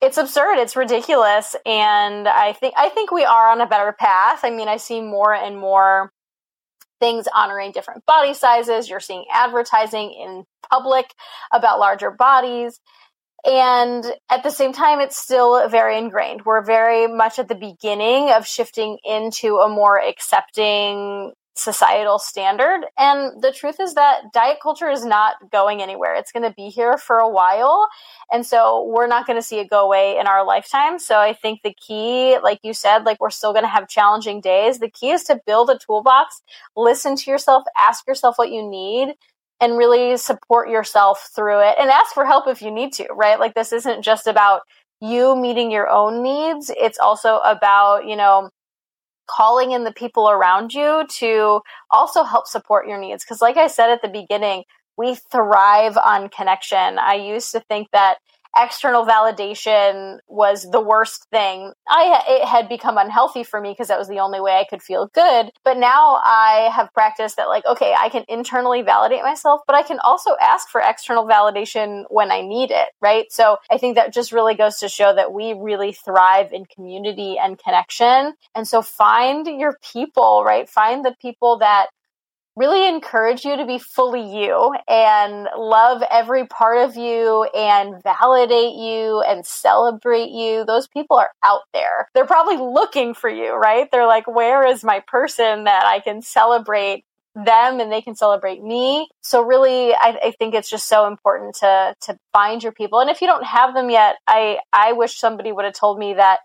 [0.00, 0.58] it's absurd.
[0.58, 1.54] It's ridiculous.
[1.64, 4.40] And I think, I think we are on a better path.
[4.42, 6.10] I mean, I see more and more
[7.00, 8.88] things honoring different body sizes.
[8.88, 11.12] You're seeing advertising in public
[11.52, 12.80] about larger bodies.
[13.44, 16.46] And at the same time, it's still very ingrained.
[16.46, 22.84] We're very much at the beginning of shifting into a more accepting societal standard.
[22.98, 26.14] And the truth is that diet culture is not going anywhere.
[26.14, 27.88] It's going to be here for a while.
[28.32, 30.98] And so we're not going to see it go away in our lifetime.
[30.98, 34.40] So I think the key, like you said, like we're still going to have challenging
[34.40, 34.78] days.
[34.80, 36.42] The key is to build a toolbox,
[36.76, 39.14] listen to yourself, ask yourself what you need
[39.60, 43.38] and really support yourself through it and ask for help if you need to, right?
[43.38, 44.62] Like this isn't just about
[45.00, 46.70] you meeting your own needs.
[46.76, 48.50] It's also about, you know,
[49.26, 51.60] calling in the people around you to
[51.90, 53.24] also help support your needs.
[53.24, 54.64] Cause like I said at the beginning,
[54.96, 56.98] we thrive on connection.
[56.98, 58.18] I used to think that
[58.56, 61.72] external validation was the worst thing.
[61.88, 64.82] I it had become unhealthy for me because that was the only way I could
[64.82, 65.50] feel good.
[65.64, 69.82] But now I have practiced that like okay, I can internally validate myself, but I
[69.82, 73.26] can also ask for external validation when I need it, right?
[73.30, 77.36] So I think that just really goes to show that we really thrive in community
[77.38, 78.34] and connection.
[78.54, 80.68] And so find your people, right?
[80.68, 81.88] Find the people that
[82.56, 88.74] really encourage you to be fully you and love every part of you and validate
[88.74, 90.64] you and celebrate you.
[90.64, 92.08] Those people are out there.
[92.14, 93.88] They're probably looking for you, right?
[93.90, 98.62] They're like, where is my person that I can celebrate them and they can celebrate
[98.62, 99.08] me.
[99.20, 103.00] So really, I, I, think it's just so important to to find your people.
[103.00, 106.14] And if you don't have them yet, I I wish somebody would have told me
[106.14, 106.40] that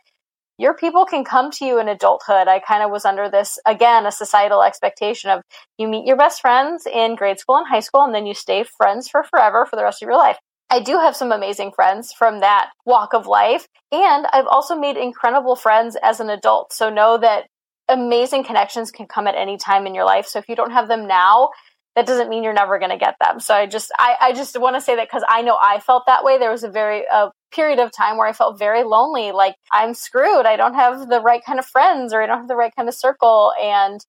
[0.59, 2.49] your people can come to you in adulthood.
[2.49, 5.41] I kind of was under this, again, a societal expectation of
[5.77, 8.65] you meet your best friends in grade school and high school, and then you stay
[8.77, 10.37] friends for forever for the rest of your life.
[10.69, 13.67] I do have some amazing friends from that walk of life.
[13.91, 16.73] And I've also made incredible friends as an adult.
[16.73, 17.47] So know that
[17.87, 20.27] amazing connections can come at any time in your life.
[20.27, 21.49] So if you don't have them now,
[21.95, 23.39] that doesn't mean you're never going to get them.
[23.39, 26.05] So I just, I, I just want to say that because I know I felt
[26.05, 26.37] that way.
[26.37, 29.31] There was a very, a period of time where I felt very lonely.
[29.31, 30.45] Like I'm screwed.
[30.45, 32.87] I don't have the right kind of friends or I don't have the right kind
[32.87, 33.53] of circle.
[33.61, 34.03] And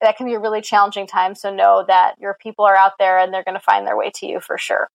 [0.00, 1.34] that can be a really challenging time.
[1.34, 4.10] So know that your people are out there and they're going to find their way
[4.16, 4.88] to you for sure.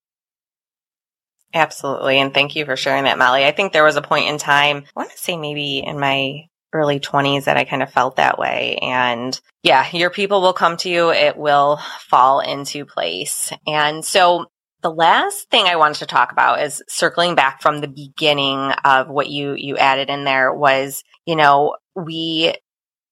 [1.53, 2.19] Absolutely.
[2.19, 3.45] And thank you for sharing that, Molly.
[3.45, 6.47] I think there was a point in time, I want to say maybe in my
[6.73, 8.79] early 20s that I kind of felt that way.
[8.81, 11.11] And yeah, your people will come to you.
[11.11, 13.53] It will fall into place.
[13.67, 14.47] And so
[14.84, 19.09] the last thing I wanted to talk about is circling back from the beginning of
[19.09, 22.53] what you, you added in there was, you know, we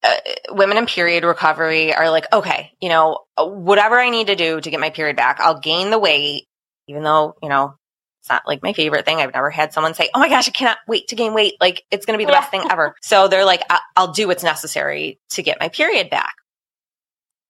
[0.04, 0.16] uh,
[0.50, 4.70] women in period recovery are like, okay, you know, whatever I need to do to
[4.70, 6.48] get my period back, I'll gain the weight,
[6.88, 7.76] even though, you know,
[8.22, 9.18] it's not like my favorite thing.
[9.18, 11.54] I've never had someone say, Oh my gosh, I cannot wait to gain weight.
[11.60, 12.42] Like it's going to be the yeah.
[12.42, 12.96] best thing ever.
[13.02, 13.64] So they're like,
[13.96, 16.34] I'll do what's necessary to get my period back.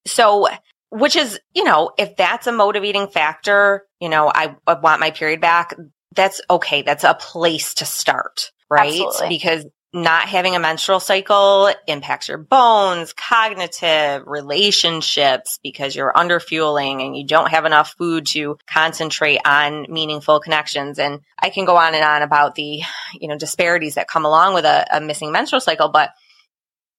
[0.06, 0.48] So,
[0.92, 5.10] which is, you know, if that's a motivating factor, you know, I, I want my
[5.10, 5.74] period back.
[6.14, 6.82] That's okay.
[6.82, 8.92] That's a place to start, right?
[8.92, 9.28] Absolutely.
[9.30, 9.64] Because
[9.94, 17.16] not having a menstrual cycle impacts your bones, cognitive, relationships because you're under fueling and
[17.16, 20.98] you don't have enough food to concentrate on meaningful connections.
[20.98, 22.82] And I can go on and on about the,
[23.18, 26.10] you know, disparities that come along with a, a missing menstrual cycle, but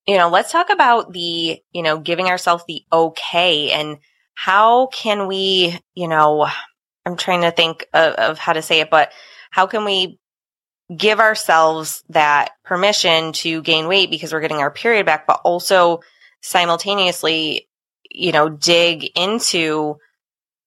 [0.07, 3.97] you know, let's talk about the, you know, giving ourselves the okay and
[4.35, 6.47] how can we, you know,
[7.05, 9.11] I'm trying to think of, of how to say it, but
[9.51, 10.19] how can we
[10.95, 16.01] give ourselves that permission to gain weight because we're getting our period back, but also
[16.41, 17.69] simultaneously,
[18.09, 19.97] you know, dig into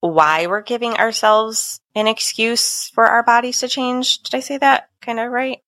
[0.01, 4.23] why we're giving ourselves an excuse for our bodies to change.
[4.23, 5.59] Did I say that kind of right?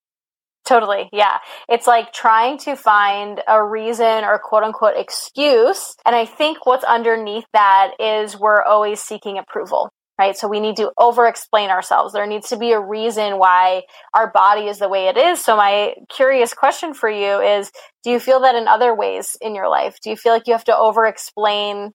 [0.68, 1.08] Totally.
[1.14, 1.38] Yeah.
[1.70, 5.96] It's like trying to find a reason or quote unquote excuse.
[6.04, 10.36] And I think what's underneath that is we're always seeking approval right?
[10.36, 12.12] So we need to over explain ourselves.
[12.12, 15.42] There needs to be a reason why our body is the way it is.
[15.42, 17.70] So my curious question for you is,
[18.02, 19.98] do you feel that in other ways in your life?
[20.02, 21.92] Do you feel like you have to over explain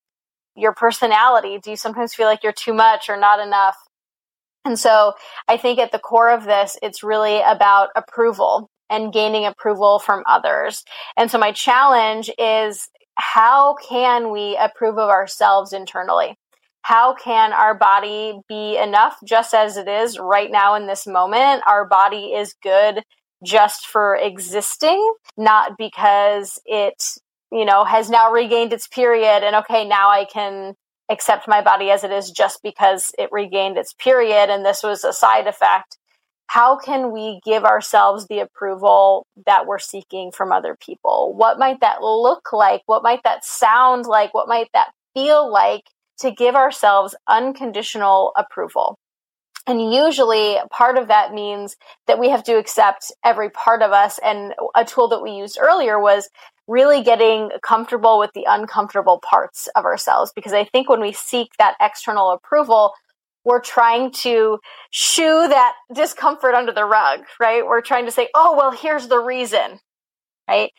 [0.56, 1.60] your personality?
[1.62, 3.76] Do you sometimes feel like you're too much or not enough?
[4.66, 5.14] And so
[5.47, 10.24] I think at the core of this, it's really about approval and gaining approval from
[10.28, 10.84] others.
[11.18, 16.38] And so my challenge is how can we approve of ourselves internally?
[16.84, 21.64] how can our body be enough just as it is right now in this moment?
[21.66, 23.03] Our body is good
[23.43, 27.01] just for existing, not because it,
[27.51, 30.76] you know, has now regained its period and okay, now I can
[31.14, 35.03] accept my body as it is just because it regained its period and this was
[35.03, 35.97] a side effect.
[36.47, 41.34] How can we give ourselves the approval that we're seeking from other people?
[41.36, 42.82] What might that look like?
[42.86, 44.34] What might that sound like?
[44.34, 45.84] What might that feel like
[46.20, 48.97] to give ourselves unconditional approval.
[49.66, 54.20] And usually part of that means that we have to accept every part of us.
[54.24, 56.30] And a tool that we used earlier was
[56.68, 60.32] really getting comfortable with the uncomfortable parts of ourselves.
[60.36, 62.93] Because I think when we seek that external approval,
[63.45, 64.59] we're trying to
[64.89, 67.66] shoo that discomfort under the rug, right?
[67.66, 69.80] We're trying to say, oh, well, here's the reason,
[70.47, 70.72] right?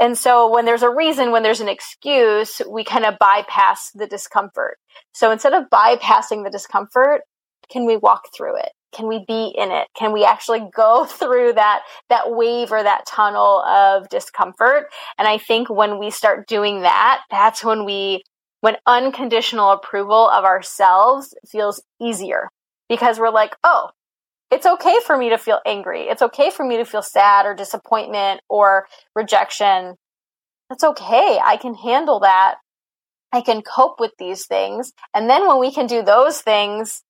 [0.00, 4.06] And so when there's a reason, when there's an excuse, we kind of bypass the
[4.06, 4.78] discomfort.
[5.12, 7.22] So instead of bypassing the discomfort,
[7.70, 8.70] can we walk through it?
[8.94, 9.88] Can we be in it?
[9.94, 14.86] Can we actually go through that, that wave or that tunnel of discomfort?
[15.18, 18.22] And I think when we start doing that, that's when we,
[18.60, 22.48] when unconditional approval of ourselves feels easier
[22.88, 23.90] because we're like, oh,
[24.50, 26.02] it's okay for me to feel angry.
[26.02, 29.96] It's okay for me to feel sad or disappointment or rejection.
[30.70, 31.38] That's okay.
[31.42, 32.56] I can handle that.
[33.30, 34.92] I can cope with these things.
[35.12, 37.02] And then when we can do those things,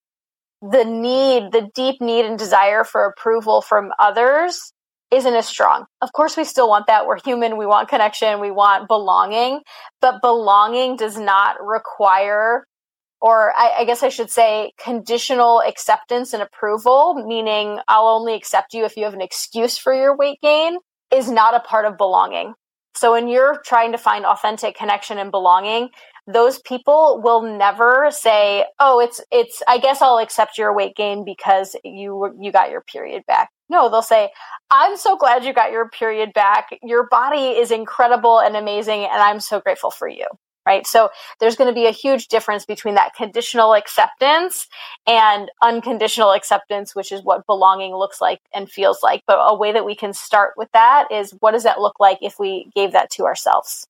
[0.63, 4.73] the need, the deep need and desire for approval from others
[5.11, 5.87] isn't as strong.
[6.03, 7.07] Of course, we still want that.
[7.07, 7.57] We're human.
[7.57, 8.41] We want connection.
[8.41, 9.61] We want belonging,
[10.01, 12.65] but belonging does not require
[13.21, 18.75] or I, I, guess I should say conditional acceptance and approval, meaning I'll only accept
[18.75, 20.77] you if you have an excuse for your weight gain,
[21.13, 22.55] is not a part of belonging.
[22.95, 25.89] So when you're trying to find authentic connection and belonging,
[26.29, 31.25] those people will never say, "Oh, it's it's I guess I'll accept your weight gain
[31.25, 34.31] because you you got your period back." No, they'll say,
[34.71, 36.69] "I'm so glad you got your period back.
[36.83, 40.27] Your body is incredible and amazing and I'm so grateful for you."
[40.67, 40.87] right?
[40.87, 41.09] So
[41.41, 44.69] there's going to be a huge difference between that conditional acceptance
[45.07, 49.23] and unconditional acceptance, which is what belonging looks like and feels like.
[49.27, 52.19] But a way that we can start with that is what does that look like
[52.21, 53.87] if we gave that to ourselves?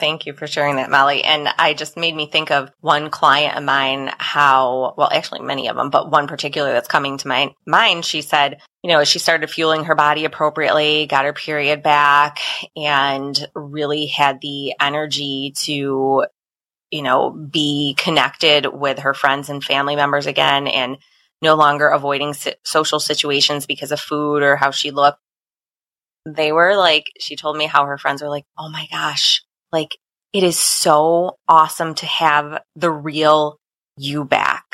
[0.00, 1.22] Thank you for sharing that, Molly.
[1.22, 5.68] And I just made me think of one client of mine, how, well, actually many
[5.68, 8.06] of them, but one particular that's coming to my mind.
[8.06, 12.38] She said, you know, she started fueling her body appropriately, got her period back
[12.74, 16.24] and really had the energy to,
[16.90, 20.96] you know, be connected with her friends and family members again and
[21.42, 22.34] no longer avoiding
[22.64, 25.20] social situations because of food or how she looked.
[26.24, 29.42] They were like, she told me how her friends were like, Oh my gosh,
[29.72, 29.96] like
[30.32, 33.58] it is so awesome to have the real
[33.96, 34.64] you back.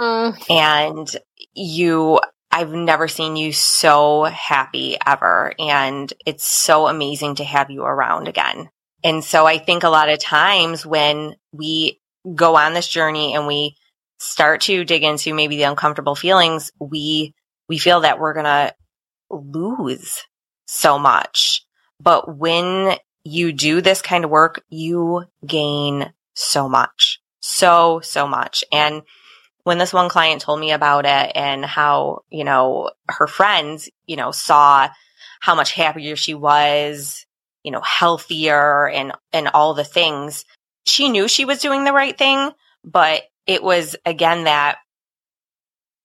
[0.00, 0.50] Mm.
[0.50, 1.16] And
[1.54, 5.54] you, I've never seen you so happy ever.
[5.58, 8.68] And it's so amazing to have you around again.
[9.04, 12.00] And so I think a lot of times when we
[12.34, 13.76] go on this journey and we
[14.18, 17.34] start to dig into maybe the uncomfortable feelings, we,
[17.68, 18.74] we feel that we're going to
[19.30, 20.22] lose
[20.66, 21.66] so much.
[22.00, 28.64] But when you do this kind of work, you gain so much, so, so much.
[28.72, 29.02] And
[29.64, 34.16] when this one client told me about it and how, you know, her friends, you
[34.16, 34.88] know, saw
[35.40, 37.26] how much happier she was,
[37.62, 40.44] you know, healthier and, and all the things,
[40.84, 42.50] she knew she was doing the right thing,
[42.84, 44.78] but it was again that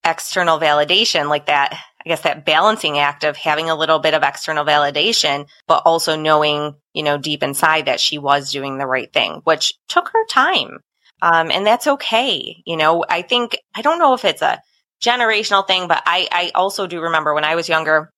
[0.04, 1.78] external validation, like that
[2.08, 6.16] I guess that balancing act of having a little bit of external validation, but also
[6.16, 10.26] knowing, you know, deep inside that she was doing the right thing, which took her
[10.30, 10.78] time.
[11.22, 12.64] Um, and that's okay.
[12.66, 14.62] You know, I think, I don't know if it's a
[15.04, 18.10] generational thing, but I, I also do remember when I was younger,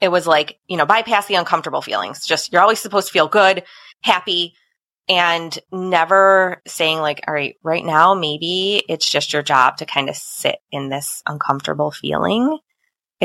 [0.00, 2.24] it was like, you know, bypass the uncomfortable feelings.
[2.24, 3.64] Just, you're always supposed to feel good,
[4.02, 4.54] happy,
[5.06, 10.08] and never saying like, all right, right now, maybe it's just your job to kind
[10.08, 12.58] of sit in this uncomfortable feeling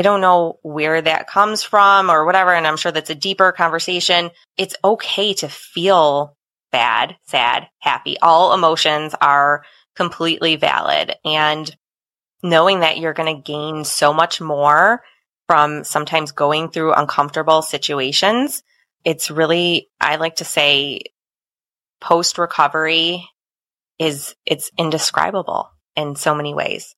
[0.00, 2.54] I don't know where that comes from or whatever.
[2.54, 4.30] And I'm sure that's a deeper conversation.
[4.56, 6.38] It's okay to feel
[6.72, 8.18] bad, sad, happy.
[8.18, 9.62] All emotions are
[9.94, 11.16] completely valid.
[11.22, 11.70] And
[12.42, 15.02] knowing that you're going to gain so much more
[15.46, 18.62] from sometimes going through uncomfortable situations,
[19.04, 21.02] it's really, I like to say
[22.00, 23.28] post recovery
[23.98, 26.96] is, it's indescribable in so many ways.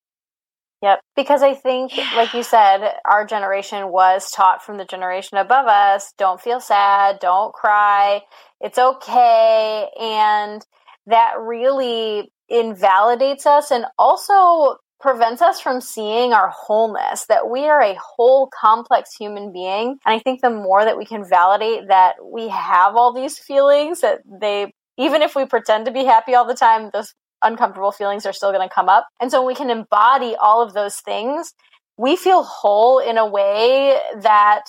[0.83, 0.99] Yep.
[1.15, 2.09] Because I think, yeah.
[2.17, 7.19] like you said, our generation was taught from the generation above us don't feel sad,
[7.21, 8.21] don't cry,
[8.59, 9.87] it's okay.
[9.97, 10.61] And
[11.07, 17.81] that really invalidates us and also prevents us from seeing our wholeness, that we are
[17.81, 19.97] a whole complex human being.
[20.05, 24.01] And I think the more that we can validate that we have all these feelings,
[24.01, 27.13] that they even if we pretend to be happy all the time, those
[27.43, 29.07] uncomfortable feelings are still going to come up.
[29.19, 31.53] And so when we can embody all of those things,
[31.97, 34.65] we feel whole in a way that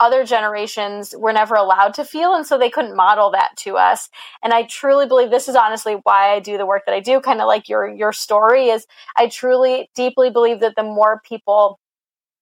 [0.00, 4.08] other generations were never allowed to feel and so they couldn't model that to us
[4.42, 7.20] and i truly believe this is honestly why i do the work that i do
[7.20, 11.80] kind of like your your story is i truly deeply believe that the more people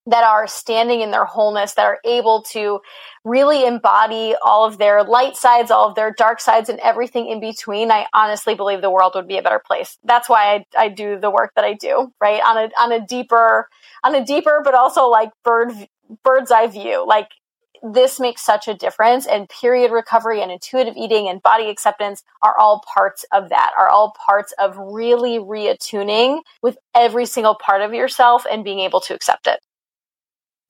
[0.07, 2.80] that are standing in their wholeness, that are able to
[3.24, 7.40] really embody all of their light sides, all of their dark sides, and everything in
[7.40, 9.98] between, I honestly believe the world would be a better place.
[10.04, 12.40] That's why I, I do the work that I do, right?
[12.46, 13.68] On a on a deeper,
[14.04, 15.72] on a deeper, but also like bird
[16.22, 17.04] bird's eye view.
[17.07, 17.28] Like
[17.82, 22.57] this makes such a difference and period recovery and intuitive eating and body acceptance are
[22.59, 27.92] all parts of that are all parts of really reattuning with every single part of
[27.92, 29.61] yourself and being able to accept it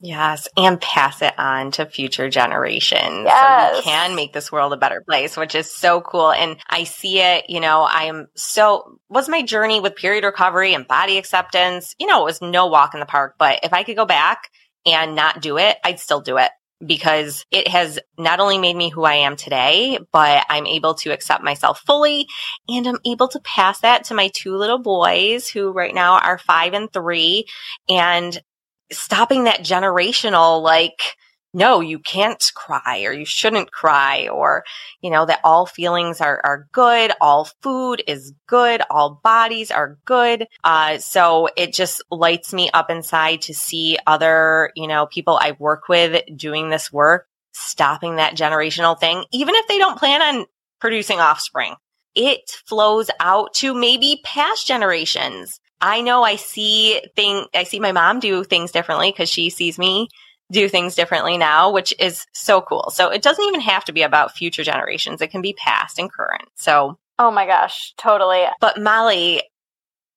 [0.00, 3.24] Yes, and pass it on to future generations.
[3.24, 3.72] Yes.
[3.72, 6.32] So we can make this world a better place, which is so cool.
[6.32, 10.86] And I see it, you know, I'm so, was my journey with period recovery and
[10.86, 13.96] body acceptance, you know, it was no walk in the park, but if I could
[13.96, 14.50] go back
[14.84, 16.50] and not do it, I'd still do it
[16.84, 21.10] because it has not only made me who I am today, but I'm able to
[21.10, 22.26] accept myself fully
[22.68, 26.38] and I'm able to pass that to my two little boys who right now are
[26.38, 27.46] five and three.
[27.88, 28.38] And
[28.92, 31.16] stopping that generational, like,
[31.56, 34.62] no, you can't cry or you shouldn't cry or,
[35.00, 37.12] you know, that all feelings are, are good.
[37.18, 38.82] All food is good.
[38.90, 40.46] All bodies are good.
[40.62, 45.56] Uh, so it just lights me up inside to see other, you know, people I
[45.58, 50.46] work with doing this work, stopping that generational thing, even if they don't plan on
[50.78, 51.74] producing offspring.
[52.14, 55.58] It flows out to maybe past generations.
[55.80, 59.78] I know I see thing I see my mom do things differently because she sees
[59.78, 60.08] me
[60.50, 62.90] do things differently now, which is so cool.
[62.90, 65.20] So it doesn't even have to be about future generations.
[65.20, 66.48] It can be past and current.
[66.54, 68.44] So Oh my gosh, totally.
[68.60, 69.42] But Molly,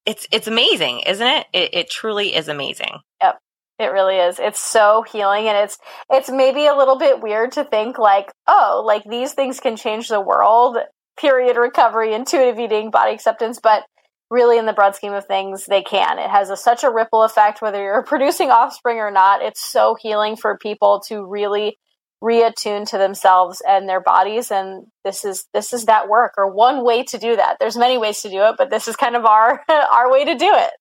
[0.05, 1.47] it's it's amazing, isn't it?
[1.53, 2.99] It, it truly is amazing.
[3.21, 3.39] Yep.
[3.79, 4.39] It really is.
[4.39, 5.77] It's so healing and it's
[6.11, 10.09] it's maybe a little bit weird to think like, oh, like these things can change
[10.09, 10.77] the world
[11.17, 13.83] period recovery, intuitive eating, body acceptance, but
[14.29, 16.19] really in the broad scheme of things, they can.
[16.19, 19.41] It has a, such a ripple effect, whether you're producing offspring or not.
[19.41, 21.77] It's so healing for people to really
[22.23, 26.83] reattune to themselves and their bodies and this is this is that work or one
[26.83, 29.23] way to do that there's many ways to do it but this is kind of
[29.23, 30.71] our our way to do it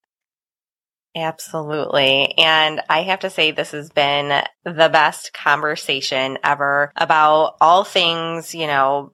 [1.16, 2.34] Absolutely.
[2.38, 8.54] And I have to say, this has been the best conversation ever about all things,
[8.54, 9.12] you know,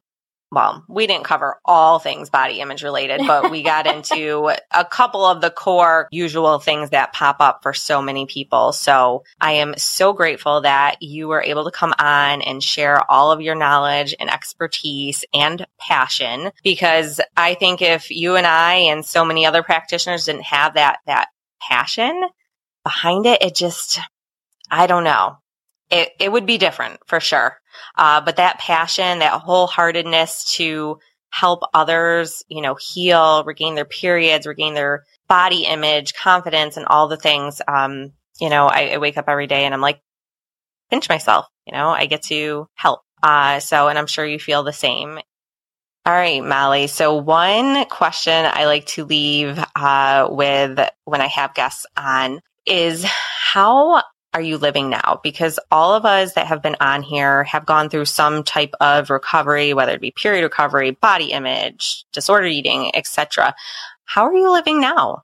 [0.55, 5.25] well, we didn't cover all things body image related, but we got into a couple
[5.25, 8.73] of the core usual things that pop up for so many people.
[8.73, 13.33] So I am so grateful that you were able to come on and share all
[13.33, 19.05] of your knowledge and expertise and passion because I think if you and I and
[19.05, 21.29] so many other practitioners didn't have that, that
[21.61, 22.23] passion
[22.85, 23.99] behind it, it just,
[24.71, 25.39] I don't know.
[25.91, 27.59] It, it would be different for sure.
[27.97, 30.99] Uh, but that passion, that wholeheartedness to
[31.31, 37.09] help others, you know, heal, regain their periods, regain their body image, confidence, and all
[37.09, 37.61] the things.
[37.67, 40.01] Um, you know, I, I wake up every day and I'm like,
[40.91, 43.01] pinch myself, you know, I get to help.
[43.23, 45.19] Uh, so, and I'm sure you feel the same.
[46.07, 46.87] All right, Molly.
[46.87, 53.05] So one question I like to leave uh, with when I have guests on is
[53.05, 54.03] how
[54.35, 55.21] are you living now?
[55.23, 59.09] Because all of us that have been on here have gone through some type of
[59.09, 63.55] recovery, whether it be period recovery, body image, disordered eating, etc.
[64.05, 65.23] How are you living now?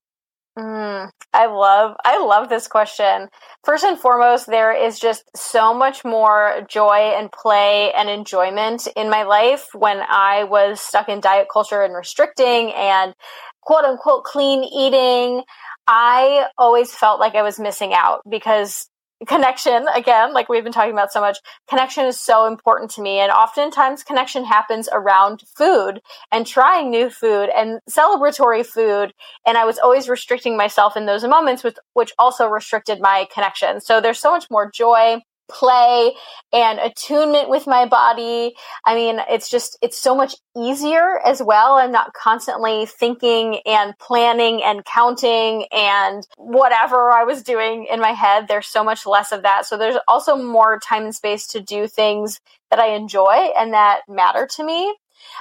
[0.58, 3.28] Mm, I love I love this question.
[3.64, 9.10] First and foremost, there is just so much more joy and play and enjoyment in
[9.10, 13.14] my life when I was stuck in diet culture and restricting and
[13.62, 15.44] quote unquote clean eating.
[15.86, 18.89] I always felt like I was missing out because
[19.26, 23.18] connection again like we've been talking about so much connection is so important to me.
[23.18, 26.00] And oftentimes connection happens around food
[26.32, 29.12] and trying new food and celebratory food.
[29.46, 33.80] And i was always restricting myself in those moments with which also restricted my connection.
[33.80, 36.12] So there's so much more joy play
[36.52, 38.54] and attunement with my body.
[38.84, 41.74] I mean, it's just, it's so much easier as well.
[41.74, 48.12] I'm not constantly thinking and planning and counting and whatever I was doing in my
[48.12, 48.48] head.
[48.48, 49.66] There's so much less of that.
[49.66, 52.40] So there's also more time and space to do things
[52.70, 54.94] that I enjoy and that matter to me.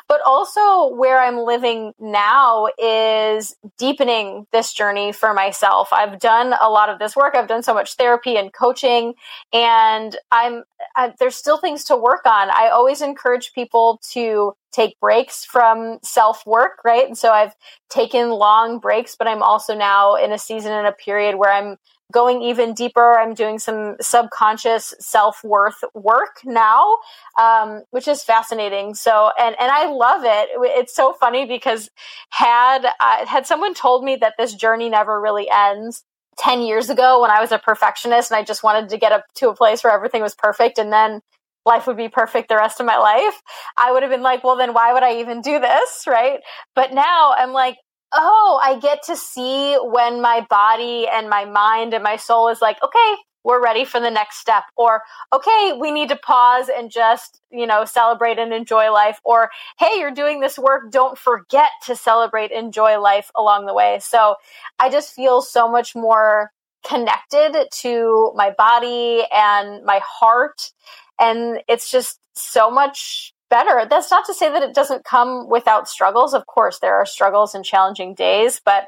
[0.08, 5.90] But also, where I'm living now is deepening this journey for myself.
[5.92, 7.36] I've done a lot of this work.
[7.36, 9.14] I've done so much therapy and coaching,
[9.54, 10.64] and I'm
[10.96, 12.50] I, there's still things to work on.
[12.50, 17.08] I always encourage people to take breaks from self work, right?
[17.08, 17.56] And so I've
[17.90, 21.78] taken long breaks, but I'm also now in a season and a period where I'm
[22.12, 23.18] going even deeper.
[23.20, 26.98] I'm doing some subconscious self worth work now,
[27.40, 28.96] um, which is fascinating.
[28.96, 30.50] So, and and I love it.
[30.78, 31.90] It's so funny because
[32.30, 36.04] had uh, had someone told me that this journey never really ends.
[36.38, 39.26] 10 years ago when I was a perfectionist and I just wanted to get up
[39.36, 41.20] to a place where everything was perfect and then
[41.66, 43.42] life would be perfect the rest of my life,
[43.78, 46.06] I would have been like, well, then why would I even do this?
[46.08, 46.40] Right.
[46.76, 47.78] But now I'm like,
[48.14, 52.62] oh, I get to see when my body and my mind and my soul is
[52.62, 55.02] like, okay, we're ready for the next step or
[55.34, 59.98] okay we need to pause and just you know celebrate and enjoy life or hey
[59.98, 60.92] you're doing this work.
[60.92, 64.00] Don't forget to celebrate enjoy life along the way.
[64.02, 64.36] So
[64.78, 66.52] i just feel so much more
[66.86, 70.72] connected to my body and my heart
[71.20, 73.86] and it's just so much better.
[73.90, 76.34] That's not to say that it doesn't come without struggles.
[76.34, 78.86] Of course, there are struggles and challenging days, but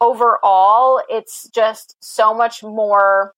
[0.00, 3.32] overall, it's just so much more.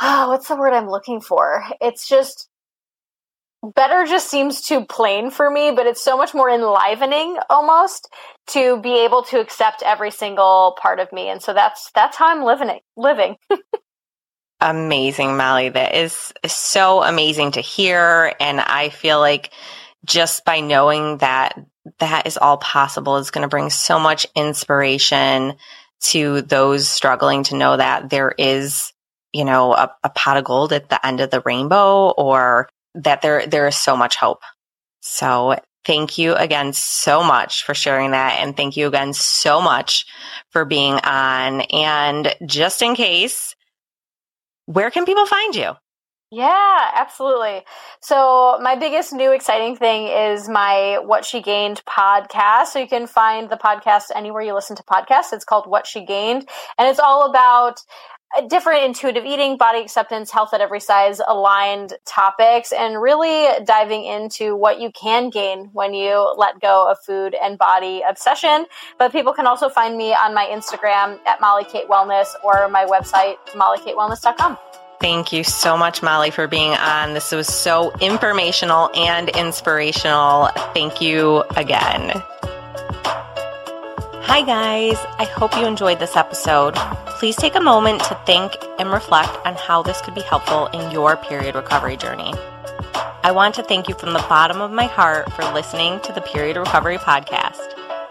[0.00, 1.64] Oh, what's the word I'm looking for?
[1.80, 2.48] It's just
[3.62, 8.08] better just seems too plain for me, but it's so much more enlivening almost
[8.48, 11.28] to be able to accept every single part of me.
[11.28, 13.36] And so that's that's how I'm living it living.
[14.60, 15.68] amazing, Molly.
[15.68, 18.34] That is so amazing to hear.
[18.40, 19.50] And I feel like
[20.04, 21.58] just by knowing that
[21.98, 25.54] that is all possible is going to bring so much inspiration
[26.00, 28.92] to those struggling to know that there is,
[29.32, 33.22] you know, a, a pot of gold at the end of the rainbow or that
[33.22, 34.40] there, there is so much hope.
[35.00, 38.38] So thank you again so much for sharing that.
[38.40, 40.06] And thank you again so much
[40.50, 41.62] for being on.
[41.62, 43.54] And just in case,
[44.66, 45.72] where can people find you?
[46.34, 47.60] Yeah, absolutely.
[48.00, 52.68] So, my biggest new exciting thing is my What She Gained podcast.
[52.68, 55.34] So, you can find the podcast anywhere you listen to podcasts.
[55.34, 57.80] It's called What She Gained, and it's all about
[58.34, 64.02] uh, different intuitive eating, body acceptance, health at every size aligned topics, and really diving
[64.06, 68.64] into what you can gain when you let go of food and body obsession.
[68.98, 72.86] But people can also find me on my Instagram at Molly Kate Wellness or my
[72.86, 74.56] website, mollykatewellness.com.
[75.02, 77.12] Thank you so much, Molly, for being on.
[77.12, 80.46] This was so informational and inspirational.
[80.74, 82.22] Thank you again.
[84.22, 84.96] Hi, guys.
[85.18, 86.76] I hope you enjoyed this episode.
[87.18, 90.92] Please take a moment to think and reflect on how this could be helpful in
[90.92, 92.32] your period recovery journey.
[93.24, 96.20] I want to thank you from the bottom of my heart for listening to the
[96.20, 97.58] Period Recovery Podcast.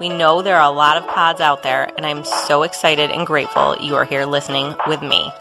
[0.02, 3.26] We know there are a lot of pods out there, and I'm so excited and
[3.26, 5.32] grateful you are here listening with me.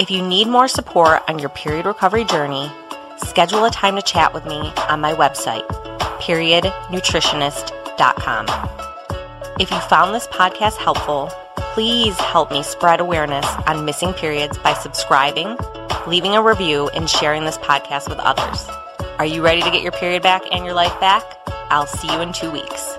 [0.00, 2.72] If you need more support on your period recovery journey,
[3.18, 5.68] schedule a time to chat with me on my website,
[6.22, 8.46] periodnutritionist.com.
[9.60, 11.30] If you found this podcast helpful,
[11.74, 15.58] please help me spread awareness on missing periods by subscribing,
[16.06, 18.66] leaving a review, and sharing this podcast with others.
[19.18, 21.24] Are you ready to get your period back and your life back?
[21.68, 22.96] I'll see you in two weeks.